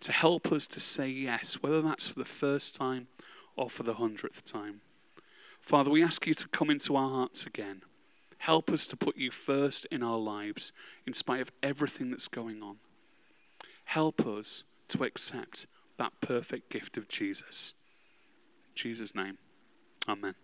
to 0.00 0.12
help 0.12 0.50
us 0.52 0.66
to 0.66 0.80
say 0.80 1.08
yes, 1.08 1.62
whether 1.62 1.80
that's 1.80 2.08
for 2.08 2.18
the 2.18 2.24
first 2.24 2.74
time 2.74 3.06
or 3.56 3.70
for 3.70 3.82
the 3.82 3.94
hundredth 3.94 4.44
time. 4.44 4.80
Father, 5.60 5.90
we 5.90 6.02
ask 6.02 6.26
you 6.26 6.34
to 6.34 6.48
come 6.48 6.68
into 6.68 6.96
our 6.96 7.08
hearts 7.08 7.46
again. 7.46 7.82
Help 8.40 8.70
us 8.70 8.86
to 8.86 8.96
put 8.96 9.18
you 9.18 9.30
first 9.30 9.84
in 9.90 10.02
our 10.02 10.18
lives 10.18 10.72
in 11.06 11.12
spite 11.12 11.42
of 11.42 11.52
everything 11.62 12.10
that's 12.10 12.26
going 12.26 12.62
on. 12.62 12.76
Help 13.84 14.26
us 14.26 14.64
to 14.88 15.04
accept 15.04 15.66
that 15.98 16.12
perfect 16.22 16.70
gift 16.70 16.96
of 16.96 17.06
Jesus. 17.06 17.74
In 18.70 18.76
Jesus' 18.76 19.14
name, 19.14 19.36
amen. 20.08 20.34